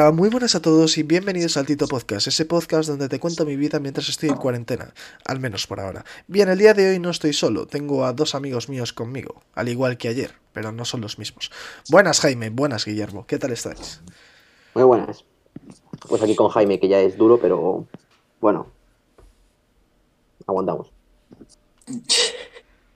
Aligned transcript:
Hola, 0.00 0.12
muy 0.12 0.30
buenas 0.30 0.54
a 0.54 0.62
todos 0.62 0.96
y 0.96 1.02
bienvenidos 1.02 1.58
al 1.58 1.66
Tito 1.66 1.86
Podcast, 1.86 2.26
ese 2.26 2.46
podcast 2.46 2.88
donde 2.88 3.10
te 3.10 3.20
cuento 3.20 3.44
mi 3.44 3.54
vida 3.56 3.80
mientras 3.80 4.08
estoy 4.08 4.30
en 4.30 4.36
cuarentena, 4.36 4.94
al 5.26 5.40
menos 5.40 5.66
por 5.66 5.78
ahora. 5.78 6.06
Bien, 6.26 6.48
el 6.48 6.56
día 6.56 6.72
de 6.72 6.88
hoy 6.88 6.98
no 6.98 7.10
estoy 7.10 7.34
solo, 7.34 7.66
tengo 7.66 8.06
a 8.06 8.14
dos 8.14 8.34
amigos 8.34 8.70
míos 8.70 8.94
conmigo, 8.94 9.42
al 9.52 9.68
igual 9.68 9.98
que 9.98 10.08
ayer, 10.08 10.32
pero 10.54 10.72
no 10.72 10.86
son 10.86 11.02
los 11.02 11.18
mismos. 11.18 11.50
Buenas 11.90 12.20
Jaime, 12.20 12.48
buenas 12.48 12.86
Guillermo, 12.86 13.26
¿qué 13.26 13.38
tal 13.38 13.52
estáis? 13.52 14.00
Muy 14.74 14.84
buenas. 14.84 15.26
Pues 16.08 16.22
aquí 16.22 16.34
con 16.34 16.48
Jaime, 16.48 16.80
que 16.80 16.88
ya 16.88 17.00
es 17.00 17.18
duro, 17.18 17.38
pero 17.38 17.84
bueno, 18.40 18.68
aguantamos. 20.46 20.90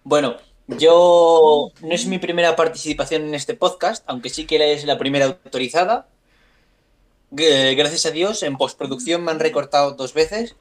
Bueno, 0.05 0.37
yo 0.69 1.71
no 1.83 1.95
es 1.95 2.07
mi 2.07 2.19
primera 2.19 2.57
participación 2.57 3.25
en 3.25 3.35
este 3.35 3.53
podcast, 3.53 4.03
aunque 4.07 4.31
sí 4.31 4.47
que 4.47 4.73
es 4.73 4.87
la 4.87 4.97
primera 4.97 5.27
autorizada. 5.27 6.09
Eh, 7.39 7.75
Gracias 7.77 8.07
a 8.07 8.11
Dios, 8.11 8.43
en 8.43 8.57
postproducción 8.57 9.25
me 9.25 9.31
han 9.31 9.41
recortado 9.41 9.93
dos 9.93 10.15
veces. 10.15 10.55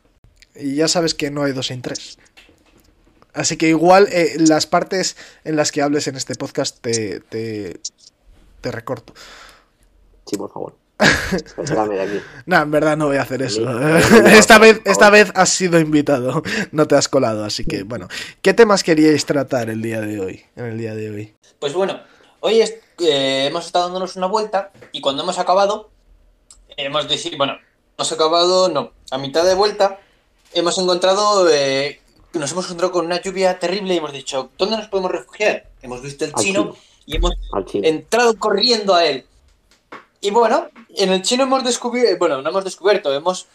Y 0.56 0.76
ya 0.76 0.88
sabes 0.88 1.14
que 1.14 1.32
no 1.32 1.44
hay 1.44 1.52
dos 1.52 1.68
sin 1.68 1.82
tres. 1.82 2.18
Así 3.34 3.58
que 3.58 3.68
igual 3.68 4.08
eh, 4.12 4.36
las 4.38 4.68
partes 4.68 5.18
en 5.44 5.56
las 5.56 5.72
que 5.72 5.82
hables 5.82 6.08
en 6.08 6.16
este 6.16 6.36
podcast 6.36 6.80
te, 6.82 7.20
te, 7.22 7.80
te 8.62 8.72
recorto. 8.72 9.14
Sí, 10.28 10.38
por 10.38 10.52
favor. 10.54 10.78
De 11.90 12.02
aquí. 12.02 12.22
No, 12.46 12.62
en 12.62 12.70
verdad 12.72 12.96
no 12.96 13.08
voy 13.08 13.18
a 13.18 13.24
hacer 13.24 13.42
eso. 13.42 13.68
Esta, 14.28 14.60
vez, 14.60 14.80
esta 14.86 15.10
vez 15.10 15.32
has 15.36 15.50
sido 15.50 15.80
invitado, 15.80 16.44
no 16.72 16.88
te 16.88 16.96
has 16.96 17.10
colado. 17.10 17.44
Así 17.44 17.66
que, 17.66 17.82
bueno, 17.84 18.08
¿qué 18.44 18.54
temas 18.54 18.84
queríais 18.84 19.26
tratar 19.26 19.70
el 19.72 19.82
día 19.82 20.00
de 20.02 20.20
hoy? 20.20 20.46
En 20.56 20.66
el 20.66 20.78
día 20.78 20.94
de 20.96 21.10
hoy. 21.10 21.36
Pues 21.60 21.74
bueno, 21.74 22.00
hoy 22.42 22.62
es- 22.62 22.76
eh, 23.00 23.48
hemos 23.48 23.66
estado 23.66 23.86
dándonos 23.86 24.16
una 24.16 24.28
vuelta 24.28 24.72
y 24.92 25.02
cuando 25.02 25.24
hemos 25.24 25.40
acabado, 25.40 25.90
hemos 26.78 27.08
decidido, 27.08 27.38
bueno, 27.38 27.58
hemos 27.98 28.12
acabado, 28.12 28.70
no, 28.70 28.92
a 29.12 29.18
mitad 29.18 29.46
de 29.46 29.56
vuelta, 29.56 30.00
hemos 30.54 30.78
encontrado, 30.78 31.48
eh, 31.50 32.00
nos 32.34 32.52
hemos 32.52 32.66
encontrado 32.66 32.92
con 32.94 33.06
una 33.06 33.22
lluvia 33.22 33.60
terrible 33.60 33.94
y 33.94 33.98
hemos 33.98 34.12
dicho, 34.14 34.50
¿dónde 34.58 34.78
nos 34.78 34.88
podemos 34.88 35.12
refugiar? 35.12 35.68
Hemos 35.82 36.02
visto 36.02 36.26
el 36.26 36.34
chino 36.34 36.62
chino. 36.64 36.76
y 37.06 37.16
hemos 37.18 37.34
chino. 37.66 37.88
entrado 37.88 38.38
corriendo 38.38 38.96
a 38.96 39.06
él. 39.06 39.26
Y 40.22 40.32
bueno, 40.32 40.68
en 40.96 41.12
el 41.12 41.22
chino 41.22 41.44
hemos 41.44 41.64
descubierto, 41.64 42.18
bueno, 42.18 42.42
no 42.42 42.50
hemos 42.50 42.64
descubierto, 42.64 43.14
hemos, 43.14 43.48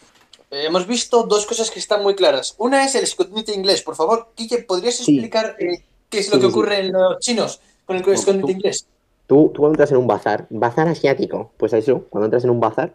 eh, 0.51 0.65
hemos 0.67 0.85
visto 0.85 1.23
dos 1.23 1.45
cosas 1.45 1.71
que 1.71 1.79
están 1.79 2.03
muy 2.03 2.15
claras. 2.15 2.53
Una 2.59 2.85
es 2.85 2.93
el 2.95 3.03
escondite 3.03 3.53
inglés. 3.53 3.81
Por 3.81 3.95
favor, 3.95 4.29
Kike, 4.35 4.59
¿podrías 4.59 4.95
Sí. 4.97 5.13
explicar 5.15 5.55
eh, 5.59 5.83
qué 6.09 6.19
es 6.19 6.29
lo 6.29 6.35
Sí, 6.35 6.41
que 6.41 6.45
sí, 6.47 6.51
ocurre 6.51 6.79
en 6.79 6.91
los 6.91 7.19
chinos 7.19 7.59
con 7.85 7.95
el 7.97 8.03
No, 8.05 8.13
escondite 8.13 8.45
tú- 8.45 8.51
inglés? 8.51 8.85
Tú, 9.25 9.51
tú 9.53 9.59
cuando 9.61 9.73
entras 9.75 9.91
en 9.91 9.97
un 9.97 10.07
bazar, 10.07 10.47
bazar 10.49 10.87
asiático, 10.87 11.51
pues 11.57 11.73
eso, 11.73 12.05
cuando 12.09 12.25
entras 12.25 12.43
en 12.43 12.49
un 12.51 12.59
bazar, 12.59 12.93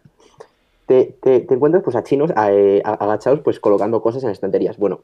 te, 0.87 1.17
te- 1.21 1.47
encuentras 1.55 1.83
pues 1.83 1.97
a 1.97 2.03
chinos 2.03 2.31
eh, 2.49 2.83
a- 2.85 2.93
agachados 2.95 3.41
pues 3.41 3.61
colocando 3.61 4.03
cosas 4.03 4.25
en 4.25 4.31
estanterías. 4.31 4.77
Bueno, 4.77 5.01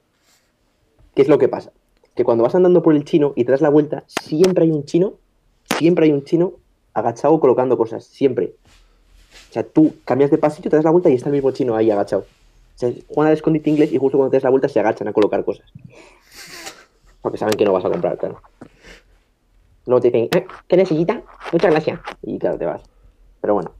¿qué 1.14 1.22
es 1.22 1.28
lo 1.28 1.38
que 1.38 1.48
pasa? 1.48 1.72
Que 2.14 2.24
cuando 2.24 2.44
vas 2.44 2.54
andando 2.54 2.82
por 2.82 2.94
el 2.94 3.04
chino 3.04 3.32
y 3.36 3.44
te 3.44 3.52
das 3.52 3.60
la 3.60 3.68
vuelta, 3.70 4.04
siempre 4.06 4.64
hay 4.64 4.70
un 4.70 4.84
chino, 4.84 5.14
siempre 5.78 6.06
hay 6.06 6.12
un 6.12 6.24
chino 6.24 6.52
agachado 6.92 7.38
colocando 7.40 7.78
cosas, 7.78 8.04
siempre. 8.04 8.54
O 9.48 9.52
sea, 9.52 9.62
tú 9.62 9.94
cambias 10.04 10.30
de 10.30 10.38
pasillo, 10.38 10.70
te 10.70 10.76
das 10.76 10.84
la 10.84 10.90
vuelta 10.90 11.08
y 11.10 11.14
está 11.14 11.28
el 11.28 11.34
mismo 11.34 11.50
chino 11.52 11.74
ahí 11.76 11.90
agachado. 11.90 12.22
O 12.22 12.78
sea, 12.80 12.90
juegan 13.08 13.28
al 13.28 13.34
escondite 13.34 13.70
inglés 13.70 13.92
y 13.92 13.98
justo 13.98 14.16
cuando 14.18 14.30
te 14.30 14.36
das 14.36 14.44
la 14.44 14.50
vuelta 14.50 14.68
se 14.68 14.80
agachan 14.80 15.08
a 15.08 15.12
colocar 15.12 15.44
cosas. 15.44 15.66
Porque 17.22 17.38
saben 17.38 17.56
que 17.56 17.64
no 17.64 17.72
vas 17.72 17.84
a 17.84 17.90
comprar, 17.90 18.16
claro. 18.18 18.40
Luego 19.86 20.00
te 20.00 20.10
dicen, 20.10 20.28
"Eh, 20.34 20.46
¿qué 20.68 20.76
necesita? 20.76 21.22
Muchas 21.52 21.70
gracias. 21.70 22.00
Y 22.22 22.38
claro, 22.38 22.58
te 22.58 22.66
vas. 22.66 22.82
Pero 23.40 23.54
bueno. 23.54 23.72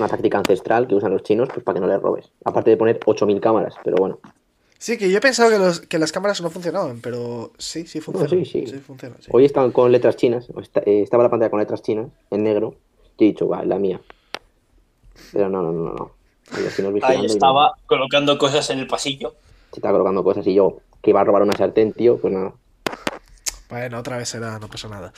Una 0.00 0.08
táctica 0.08 0.38
ancestral 0.38 0.88
que 0.88 0.94
usan 0.94 1.12
los 1.12 1.22
chinos 1.22 1.50
pues 1.52 1.62
para 1.62 1.74
que 1.74 1.80
no 1.80 1.86
les 1.86 2.00
robes. 2.00 2.30
Aparte 2.42 2.70
de 2.70 2.78
poner 2.78 2.98
8.000 2.98 3.38
cámaras, 3.38 3.74
pero 3.84 3.96
bueno. 3.98 4.18
Sí, 4.78 4.96
que 4.96 5.10
yo 5.10 5.18
he 5.18 5.20
pensado 5.20 5.50
que, 5.50 5.58
los, 5.58 5.80
que 5.80 5.98
las 5.98 6.10
cámaras 6.10 6.40
no 6.40 6.48
funcionaban, 6.48 7.02
pero 7.02 7.52
sí, 7.58 7.86
sí 7.86 8.00
funcionan. 8.00 8.46
sí, 8.46 8.66
sí. 8.66 8.78
funciona, 8.78 9.16
sí. 9.20 9.28
Hoy 9.30 9.44
estaban 9.44 9.72
con 9.72 9.92
letras 9.92 10.16
chinas, 10.16 10.48
eh, 10.86 11.02
estaba 11.02 11.22
la 11.22 11.28
pantalla 11.28 11.50
con 11.50 11.60
letras 11.60 11.82
chinas, 11.82 12.08
en 12.30 12.44
negro, 12.44 12.76
y 13.18 13.24
he 13.24 13.26
dicho, 13.26 13.46
va, 13.46 13.62
la 13.62 13.78
mía. 13.78 14.00
Pero 15.34 15.50
no, 15.50 15.60
no, 15.60 15.70
no, 15.70 15.92
no, 15.92 16.12
Ahí 17.02 17.20
y 17.20 17.26
estaba 17.26 17.74
colocando 17.84 18.38
cosas 18.38 18.70
en 18.70 18.78
el 18.78 18.86
pasillo. 18.86 19.34
se 19.70 19.80
estaba 19.80 19.92
colocando 19.92 20.24
cosas 20.24 20.46
y 20.46 20.54
yo, 20.54 20.78
que 21.02 21.10
iba 21.10 21.20
a 21.20 21.24
robar 21.24 21.42
una 21.42 21.52
sartén, 21.52 21.92
tío, 21.92 22.16
pues 22.16 22.32
nada, 22.32 22.54
Bueno, 23.68 23.98
otra 23.98 24.16
vez 24.16 24.30
será, 24.30 24.58
no 24.58 24.68
pasa 24.68 24.88
nada. 24.88 25.12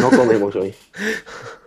no 0.00 0.10
comemos 0.10 0.56
hoy. 0.56 0.74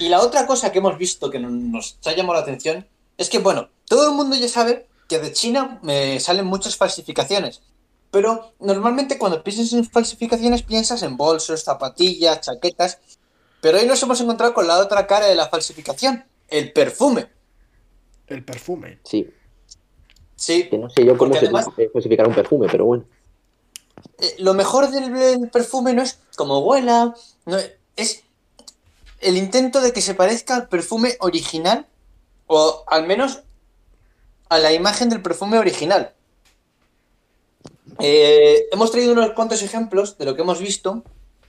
Y 0.00 0.08
la 0.08 0.20
otra 0.20 0.46
cosa 0.46 0.72
que 0.72 0.78
hemos 0.78 0.98
visto 0.98 1.30
que 1.30 1.38
nos 1.38 1.98
ha 2.06 2.12
llamado 2.12 2.34
la 2.34 2.40
atención 2.40 2.86
es 3.16 3.28
que, 3.30 3.38
bueno, 3.38 3.68
todo 3.86 4.08
el 4.08 4.14
mundo 4.16 4.34
ya 4.34 4.48
sabe 4.48 4.88
que 5.08 5.18
de 5.18 5.32
China 5.32 5.78
me 5.82 6.18
salen 6.20 6.46
muchas 6.46 6.76
falsificaciones. 6.76 7.62
Pero 8.10 8.54
normalmente 8.58 9.18
cuando 9.18 9.42
piensas 9.44 9.72
en 9.72 9.84
falsificaciones 9.88 10.62
piensas 10.62 11.02
en 11.04 11.16
bolsos, 11.16 11.62
zapatillas, 11.62 12.40
chaquetas. 12.40 12.98
Pero 13.60 13.78
hoy 13.78 13.86
nos 13.86 14.02
hemos 14.02 14.20
encontrado 14.20 14.54
con 14.54 14.66
la 14.66 14.78
otra 14.78 15.06
cara 15.06 15.26
de 15.26 15.34
la 15.36 15.48
falsificación, 15.48 16.24
el 16.48 16.72
perfume. 16.72 17.28
El 18.26 18.44
perfume. 18.44 18.98
Sí, 19.04 19.30
Sí, 20.34 20.68
que 20.70 20.78
no 20.78 20.88
sé 20.88 21.04
yo 21.04 21.18
cómo 21.18 21.34
se 21.34 21.40
además- 21.40 21.66
puede 21.76 21.90
falsificar 21.90 22.26
un 22.26 22.34
perfume, 22.34 22.66
pero 22.72 22.86
bueno. 22.86 23.04
eh, 24.18 24.36
lo 24.38 24.54
mejor 24.54 24.90
del, 24.90 25.12
del 25.12 25.50
perfume 25.50 25.92
no 25.92 26.00
es 26.00 26.18
como 26.34 26.60
huela, 26.60 27.14
no, 27.44 27.58
es 27.96 28.24
el 29.20 29.36
intento 29.36 29.80
de 29.80 29.92
que 29.92 30.00
se 30.00 30.14
parezca 30.14 30.56
al 30.56 30.68
perfume 30.68 31.16
original, 31.20 31.86
o 32.46 32.84
al 32.86 33.06
menos 33.06 33.40
a 34.48 34.58
la 34.58 34.72
imagen 34.72 35.08
del 35.08 35.22
perfume 35.22 35.58
original. 35.58 36.14
Eh, 37.98 38.66
hemos 38.72 38.90
traído 38.90 39.12
unos 39.12 39.30
cuantos 39.32 39.62
ejemplos 39.62 40.16
de 40.18 40.24
lo 40.24 40.34
que 40.34 40.42
hemos 40.42 40.60
visto 40.60 41.04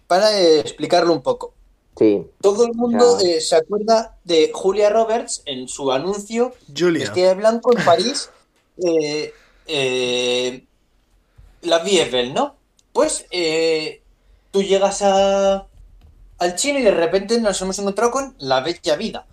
para 0.07 0.37
eh, 0.37 0.59
explicarlo 0.59 1.13
un 1.13 1.21
poco. 1.21 1.53
Sí, 1.97 2.25
Todo 2.41 2.65
el 2.65 2.73
mundo 2.73 3.19
eh, 3.19 3.41
se 3.41 3.55
acuerda 3.55 4.17
de 4.23 4.51
Julia 4.53 4.89
Roberts 4.89 5.41
en 5.45 5.67
su 5.67 5.91
anuncio 5.91 6.53
Julia. 6.75 7.05
Vestida 7.05 7.29
de 7.29 7.35
blanco 7.35 7.77
en 7.77 7.83
París, 7.83 8.29
eh, 8.85 9.33
eh, 9.67 10.65
la 11.63 11.79
Vie 11.79 12.05
Belle, 12.05 12.33
¿no? 12.33 12.55
Pues 12.93 13.25
eh, 13.31 14.01
tú 14.51 14.63
llegas 14.63 15.01
a, 15.01 15.67
al 16.41 16.55
chino 16.55 16.79
y 16.79 16.83
de 16.83 16.91
repente 16.91 17.39
nos 17.39 17.61
hemos 17.61 17.77
encontrado 17.79 18.11
con 18.11 18.35
la 18.39 18.61
Bella 18.61 18.95
Vida. 18.97 19.25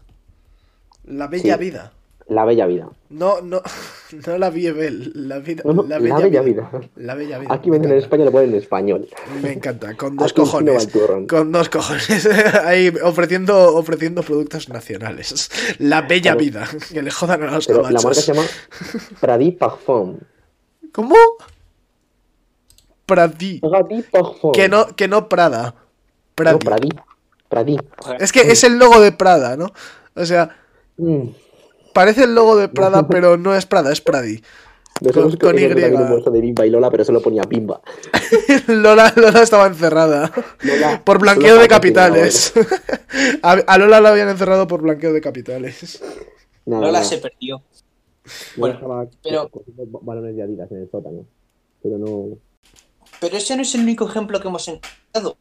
La 1.05 1.27
bella 1.27 1.55
Sí. 1.55 1.61
vida. 1.61 1.93
la 2.31 2.45
bella 2.45 2.67
vida. 2.67 2.91
No, 3.09 3.41
no, 3.41 3.63
no 4.27 4.37
la 4.37 4.51
vie 4.51 4.71
belle, 4.73 5.11
la 5.15 5.39
vida. 5.39 5.63
No, 5.65 5.73
no, 5.73 5.83
la 5.85 5.99
la 5.99 6.19
bella, 6.19 6.43
vida. 6.43 6.69
vida. 6.69 6.71
La 6.97 7.15
bella 7.15 7.39
vida. 7.39 7.55
Aquí 7.55 7.71
me 7.71 7.79
venden 7.79 7.93
en. 7.93 7.99
España 7.99 8.27
lo 8.27 8.31
ponen 8.33 8.51
en 8.51 8.57
español. 8.57 9.09
Me 9.41 9.55
encanta, 9.55 9.97
con 9.97 10.15
dos 10.17 10.33
Aquí 10.33 10.41
cojones. 10.43 10.91
Con 11.27 11.51
dos 11.51 11.71
cojones. 11.71 12.27
Ahí 12.67 12.93
ofreciendo, 13.03 13.75
ofreciendo 13.75 14.23
productos 14.23 14.69
nacionales. 14.69 15.51
La 15.79 16.03
bella 16.03 16.33
Claro. 16.37 16.39
vida. 16.39 16.69
Que 16.93 17.01
le 17.01 17.11
jodan 17.11 17.43
a 17.45 17.51
los 17.53 17.67
Pero 17.67 17.81
la 17.89 17.99
marca 18.03 18.13
se 18.21 18.35
llama 18.35 18.47
Pradi 19.21 19.53
Parfum. 19.53 20.19
¿Cómo? 20.93 21.15
Pradi. 23.07 23.61
Pradi 23.61 24.03
Parfum. 24.03 24.53
Que 24.53 24.69
no, 24.69 24.95
que 24.95 25.09
no 25.09 25.31
Prada. 25.31 25.75
Pradi. 26.39 26.53
No, 26.55 26.59
Pradi. 26.61 26.89
Pradi. 27.49 27.77
Es 28.21 28.33
que 28.33 28.41
es 28.41 28.63
el 28.65 28.79
logo 28.79 29.01
de 29.01 29.13
Prada, 29.13 29.57
¿no? 29.57 29.73
O 30.15 30.25
sea, 30.25 30.57
Mm. 30.97 31.29
parece 31.95 32.25
el 32.25 32.35
logo 32.35 32.57
de 32.57 32.69
Prada, 32.79 33.07
pero 33.09 33.37
no 33.37 33.55
es 33.55 33.67
Prada, 33.67 33.93
es 33.93 34.01
Pradi. 34.01 34.43
Nos 35.01 35.13
Con- 35.13 35.57
Y. 35.57 35.65
un 35.65 36.33
de 36.33 36.41
Bimba 36.41 36.67
y 36.67 36.71
Lola, 36.71 36.91
pero 36.91 37.05
solo 37.05 37.21
ponía 37.23 37.43
Bimba. 37.49 37.81
Lola, 38.67 39.13
Lola 39.15 39.43
estaba 39.43 39.67
encerrada. 39.69 40.33
Lola- 40.63 41.03
Por 41.05 41.21
blanqueo 41.21 41.51
Lola 41.51 41.63
de 41.63 41.69
capitales. 41.69 42.53
A, 43.43 43.53
a 43.53 43.79
Lola 43.79 44.01
la 44.01 44.09
habían 44.11 44.29
encerrado 44.29 44.67
por 44.67 44.83
blanqueo 44.83 45.13
de 45.13 45.21
capitales. 45.21 46.03
Nada, 46.67 46.81
Lola 46.83 46.93
nada. 46.99 47.05
se 47.05 47.19
perdió. 47.19 47.63
Bueno, 48.57 48.75
estaba 48.75 49.07
pero- 49.23 49.49
balones 50.03 50.35
de 50.37 50.43
Adidas 50.43 50.71
en 50.73 50.79
el 50.83 50.91
sótano. 50.91 51.25
Pero 51.83 51.97
no. 51.99 52.37
Pero 53.21 53.37
ese 53.37 53.55
no 53.55 53.63
es 53.63 53.73
el 53.77 53.83
único 53.83 54.09
ejemplo 54.09 54.41
que 54.41 54.49
hemos 54.49 54.67
encontrado. 54.67 55.39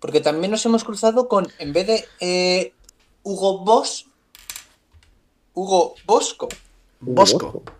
Porque 0.00 0.20
también 0.20 0.50
nos 0.50 0.64
hemos 0.66 0.82
cruzado 0.84 1.28
con, 1.28 1.48
en 1.58 1.72
vez 1.72 1.86
de 1.86 2.04
eh, 2.20 2.72
Hugo 3.22 3.64
Boss, 3.64 4.06
Hugo 5.54 5.94
Bosco. 6.06 6.48
Bosco. 7.00 7.62
Sí, 7.64 7.72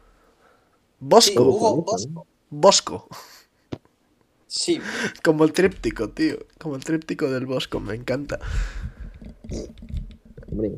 Bosco. 1.00 1.42
Hugo 1.42 1.76
Bosco. 1.82 2.26
Bosco. 2.50 3.08
Sí, 4.46 4.80
Como 5.22 5.44
el 5.44 5.52
tríptico, 5.52 6.10
tío. 6.10 6.38
Como 6.58 6.74
el 6.74 6.84
tríptico 6.84 7.30
del 7.30 7.46
Bosco, 7.46 7.78
me 7.78 7.94
encanta. 7.94 8.40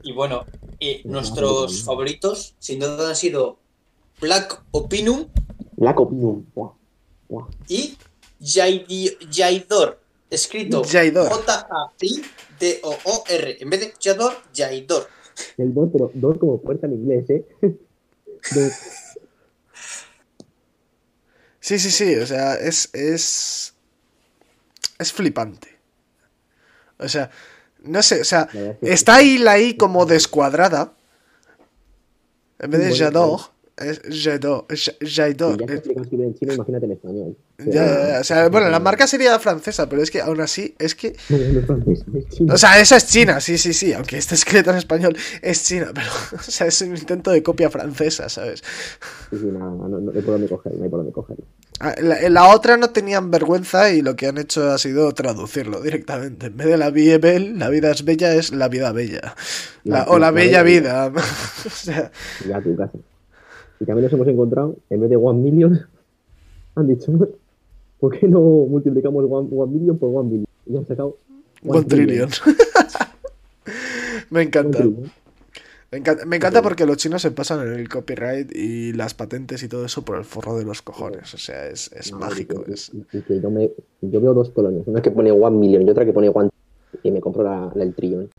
Y 0.02 0.12
bueno, 0.12 0.44
y 0.78 1.00
nuestros 1.04 1.82
favoritos, 1.82 2.54
sin 2.58 2.80
duda, 2.80 3.08
han 3.08 3.16
sido 3.16 3.58
Black 4.20 4.62
Opinum 4.72 5.28
Black 5.76 5.96
buah. 5.98 7.46
y 7.66 7.96
Jaidor. 8.44 10.01
Escrito 10.32 10.82
Jaidor. 10.82 11.28
J-A-I-D-O-O-R. 11.28 12.26
En 13.60 13.70
vez 13.70 13.80
de 13.80 13.92
Jaidor, 14.00 14.34
Jaidor. 14.54 15.06
El 15.58 15.74
dos, 15.74 15.90
pero 15.92 16.10
dos 16.14 16.38
como 16.38 16.58
fuerza 16.60 16.86
en 16.86 16.94
inglés, 16.94 17.28
¿eh? 17.28 17.44
Sí, 21.60 21.78
sí, 21.78 21.90
sí, 21.92 22.16
o 22.16 22.26
sea, 22.26 22.54
es. 22.54 22.90
es. 22.92 23.74
es 24.98 25.12
flipante. 25.12 25.78
O 26.98 27.08
sea, 27.08 27.30
no 27.84 28.02
sé, 28.02 28.20
o 28.20 28.24
sea, 28.24 28.48
está 28.80 29.16
ahí 29.16 29.38
la 29.38 29.60
I 29.60 29.76
como 29.76 30.04
descuadrada. 30.04 30.92
En 32.58 32.70
vez 32.70 32.80
de 32.80 32.96
Jador, 32.96 33.40
es 33.84 34.00
ya 35.14 35.26
en 35.28 36.34
chino, 36.34 36.54
imagínate 36.54 36.86
en 36.86 36.92
español. 36.92 37.36
Ya, 37.58 38.18
O 38.20 38.24
sea, 38.24 38.48
bueno, 38.48 38.68
la 38.70 38.80
marca 38.80 39.06
sería 39.06 39.38
francesa, 39.38 39.88
pero 39.88 40.02
es 40.02 40.10
que 40.10 40.20
aún 40.20 40.40
así, 40.40 40.74
es 40.78 40.94
que. 40.94 41.14
O 42.52 42.56
sea, 42.56 42.80
esa 42.80 42.96
es 42.96 43.06
China, 43.06 43.40
sí, 43.40 43.58
sí, 43.58 43.72
sí, 43.72 43.92
aunque 43.92 44.18
esté 44.18 44.34
escrita 44.34 44.70
en 44.70 44.78
español, 44.78 45.16
es 45.40 45.64
China, 45.64 45.90
pero, 45.94 46.08
o 46.38 46.42
sea, 46.42 46.66
es 46.66 46.80
un 46.82 46.96
intento 46.96 47.30
de 47.30 47.42
copia 47.42 47.70
francesa, 47.70 48.28
¿sabes? 48.28 48.62
Sí, 49.30 49.38
sí, 49.38 49.46
nada, 49.46 49.70
no, 49.70 49.88
no, 49.88 50.00
no 50.00 50.10
hay 50.12 50.22
por 50.22 50.32
dónde 50.34 50.48
cogerlo, 50.48 50.78
no 50.78 50.84
hay 50.84 50.90
por 50.90 50.98
dónde 51.00 51.12
cogerlo. 51.12 51.44
Ah, 51.80 51.94
la, 52.00 52.48
otra 52.54 52.76
no 52.76 52.90
tenían 52.90 53.30
vergüenza 53.30 53.90
y 53.90 54.02
lo 54.02 54.14
que 54.14 54.26
han 54.28 54.38
hecho 54.38 54.70
ha 54.70 54.78
sido 54.78 55.12
traducirlo 55.14 55.80
directamente. 55.80 56.46
En 56.46 56.56
vez 56.56 56.68
de 56.68 56.76
la 56.76 56.90
vie 56.90 57.18
belle, 57.18 57.54
la 57.56 57.70
vida 57.70 57.90
es 57.90 58.04
bella, 58.04 58.32
es 58.34 58.52
la 58.52 58.68
vida 58.68 58.92
bella. 58.92 59.34
La- 59.82 59.98
La- 60.00 60.04
o 60.04 60.14
la 60.18 60.26
la 60.26 60.30
bella 60.30 60.62
bella 60.62 61.08
vida. 61.08 61.12
o 61.66 61.70
sea, 61.70 62.12
Ya 62.48 62.60
tu 62.60 62.76
casa. 62.76 62.92
Y 63.82 63.84
también 63.84 64.04
nos 64.04 64.12
hemos 64.12 64.28
encontrado, 64.28 64.76
en 64.90 65.00
vez 65.00 65.10
de 65.10 65.16
one 65.16 65.40
million, 65.40 65.80
han 66.76 66.86
dicho, 66.86 67.12
¿por 67.98 68.16
qué 68.16 68.28
no 68.28 68.40
multiplicamos 68.40 69.24
one, 69.28 69.48
one 69.50 69.72
million 69.72 69.98
por 69.98 70.08
one 70.14 70.28
billion? 70.30 70.46
Y 70.66 70.76
han 70.76 70.86
sacado 70.86 71.16
one 71.66 71.82
trillion. 71.88 72.28
Me 74.30 74.40
One 74.40 74.42
encanta. 74.46 74.78
trillion. 74.78 75.10
Me 75.90 75.98
encanta, 75.98 76.24
me 76.24 76.36
encanta 76.36 76.62
porque 76.62 76.86
los 76.86 76.96
chinos 76.96 77.20
se 77.20 77.30
pasan 77.32 77.66
en 77.66 77.74
el 77.74 77.86
copyright 77.86 78.50
y 78.56 78.94
las 78.94 79.12
patentes 79.12 79.62
y 79.62 79.68
todo 79.68 79.84
eso 79.84 80.02
por 80.06 80.16
el 80.16 80.24
forro 80.24 80.56
de 80.56 80.64
los 80.64 80.80
cojones. 80.80 81.34
O 81.34 81.38
sea, 81.38 81.66
es, 81.68 81.92
es 81.92 82.12
No, 82.12 82.18
mágico. 82.18 82.64
que- 82.64 82.72
Es... 82.72 82.90
que 83.26 83.40
yo, 83.42 83.50
me, 83.50 83.70
yo 84.00 84.20
veo 84.22 84.32
dos 84.32 84.48
colonias, 84.50 84.86
una 84.86 85.02
que 85.02 85.10
pone 85.10 85.30
one 85.32 85.58
million 85.58 85.82
y 85.86 85.90
otra 85.90 86.06
que 86.06 86.14
pone 86.14 86.30
one 86.32 86.48
y 87.02 87.10
me 87.10 87.20
compro 87.20 87.42
la, 87.42 87.70
la 87.74 87.84
del 87.84 87.92
trillón. 87.94 88.30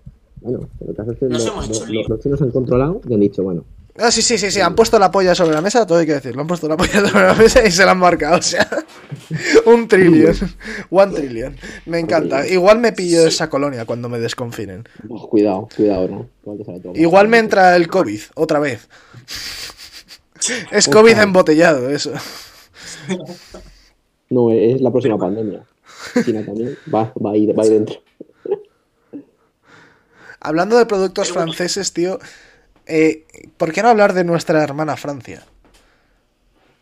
Bueno, 0.41 0.67
pero 0.79 0.91
el 0.91 0.97
caso 0.97 1.11
es 1.11 1.19
que 1.19 1.25
los 1.29 2.19
chinos 2.21 2.41
han 2.41 2.49
controlado 2.49 3.01
y 3.07 3.13
han 3.13 3.19
dicho, 3.19 3.43
bueno, 3.43 3.63
Ah, 3.95 4.09
sí, 4.11 4.23
sí, 4.23 4.39
sí, 4.39 4.49
sí, 4.49 4.59
han 4.59 4.73
puesto 4.73 4.97
la 4.97 5.11
polla 5.11 5.35
sobre 5.35 5.53
la 5.53 5.61
mesa, 5.61 5.85
todo 5.85 5.99
hay 5.99 6.07
que 6.07 6.13
decirlo. 6.13 6.41
Han 6.41 6.47
puesto 6.47 6.67
la 6.67 6.75
polla 6.77 6.93
sobre 7.07 7.27
la 7.27 7.35
mesa 7.35 7.65
y 7.65 7.71
se 7.71 7.85
la 7.85 7.91
han 7.91 7.99
marcado, 7.99 8.37
o 8.37 8.41
sea. 8.41 8.67
Un 9.65 9.87
trillion. 9.87 10.35
One 10.89 11.13
trillion. 11.13 11.55
Me 11.85 11.99
encanta. 11.99 12.47
Igual 12.47 12.79
me 12.79 12.91
pillo 12.91 13.27
esa 13.27 13.49
colonia 13.49 13.85
cuando 13.85 14.09
me 14.09 14.19
desconfinen. 14.19 14.87
"Uf, 15.07 15.29
cuidado, 15.29 15.69
cuidado, 15.75 16.07
¿no? 16.07 16.29
Igual 16.41 16.57
te 16.57 16.65
sale 16.65 16.79
todo 16.79 16.93
mal". 16.93 17.01
Igual 17.01 17.27
me 17.27 17.37
entra 17.37 17.75
el 17.75 17.87
COVID, 17.87 18.21
otra 18.35 18.59
vez. 18.59 18.87
Es 20.71 20.87
COVID 20.87 21.17
embotellado, 21.19 21.89
eso. 21.89 22.11
No, 24.29 24.51
es 24.51 24.81
la 24.81 24.91
próxima 24.91 25.17
pandemia. 25.17 25.63
China 26.25 26.43
también 26.45 26.77
va, 26.93 27.13
va, 27.23 27.31
ahí, 27.31 27.45
va 27.47 27.63
ahí 27.63 27.69
dentro. 27.69 28.01
Hablando 30.39 30.77
de 30.77 30.85
productos 30.85 31.31
franceses, 31.31 31.93
tío, 31.93 32.19
eh, 32.87 33.25
¿por 33.57 33.71
qué 33.71 33.81
no 33.81 33.89
hablar 33.89 34.13
de 34.13 34.23
nuestra 34.23 34.63
hermana 34.63 34.95
Francia? 34.97 35.43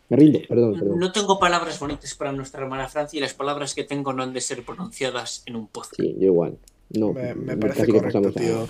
Me 0.08 0.16
rindo, 0.16 0.40
perdón, 0.46 0.78
perdón. 0.78 0.98
No 0.98 1.10
tengo 1.10 1.38
palabras 1.38 1.78
bonitas 1.78 2.14
para 2.14 2.32
nuestra 2.32 2.62
hermana 2.62 2.88
Francia 2.88 3.16
y 3.16 3.20
las 3.20 3.32
palabras 3.32 3.74
que 3.74 3.84
tengo 3.84 4.12
no 4.12 4.22
han 4.22 4.32
de 4.32 4.40
ser 4.42 4.62
pronunciadas 4.64 5.42
en 5.46 5.56
un 5.56 5.68
podcast. 5.68 5.96
Sí, 5.96 6.14
yo 6.18 6.26
igual. 6.26 6.58
No, 6.94 7.14
Me, 7.14 7.56
parece 7.56 7.86
que 7.86 7.92
correcto, 7.92 8.20
tío. 8.32 8.68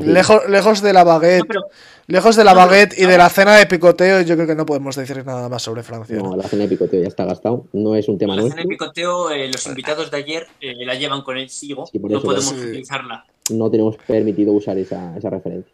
Lejos, 0.00 0.48
lejos 0.48 0.80
de 0.80 0.94
la 0.94 1.04
baguette, 1.04 1.40
No, 1.40 1.46
pero 1.46 1.60
lejos 2.06 2.34
de 2.36 2.44
la 2.44 2.54
no, 2.54 2.60
baguette 2.60 2.98
y 2.98 3.04
de 3.04 3.18
la 3.18 3.28
cena 3.28 3.56
de 3.56 3.66
picoteo, 3.66 4.22
yo 4.22 4.36
creo 4.36 4.46
que 4.46 4.54
no 4.54 4.64
podemos 4.64 4.96
decir 4.96 5.26
nada 5.26 5.50
más 5.50 5.62
sobre 5.62 5.82
Francia. 5.82 6.16
No, 6.16 6.34
la 6.34 6.44
cena 6.44 6.62
de 6.62 6.70
picoteo 6.70 7.02
ya 7.02 7.08
está 7.08 7.26
gastado. 7.26 7.66
No 7.74 7.94
es 7.94 8.08
un 8.08 8.16
tema 8.16 8.36
la 8.36 8.42
cena 8.44 8.62
de 8.62 8.64
picoteo, 8.64 9.30
eh, 9.30 9.48
los 9.52 9.66
invitados 9.66 10.10
de 10.10 10.16
ayer 10.16 10.46
eh, 10.62 10.72
la 10.86 10.94
llevan 10.94 11.20
con 11.20 11.36
el 11.36 11.50
sigo, 11.50 11.84
Sí, 11.86 11.98
no 11.98 12.08
eso, 12.08 12.22
podemos 12.22 12.46
sí. 12.46 12.54
utilizarla. 12.54 13.26
No 13.50 13.70
tenemos 13.70 13.96
permitido 14.06 14.52
usar 14.54 14.78
esa, 14.78 15.14
esa 15.18 15.28
referencia. 15.28 15.72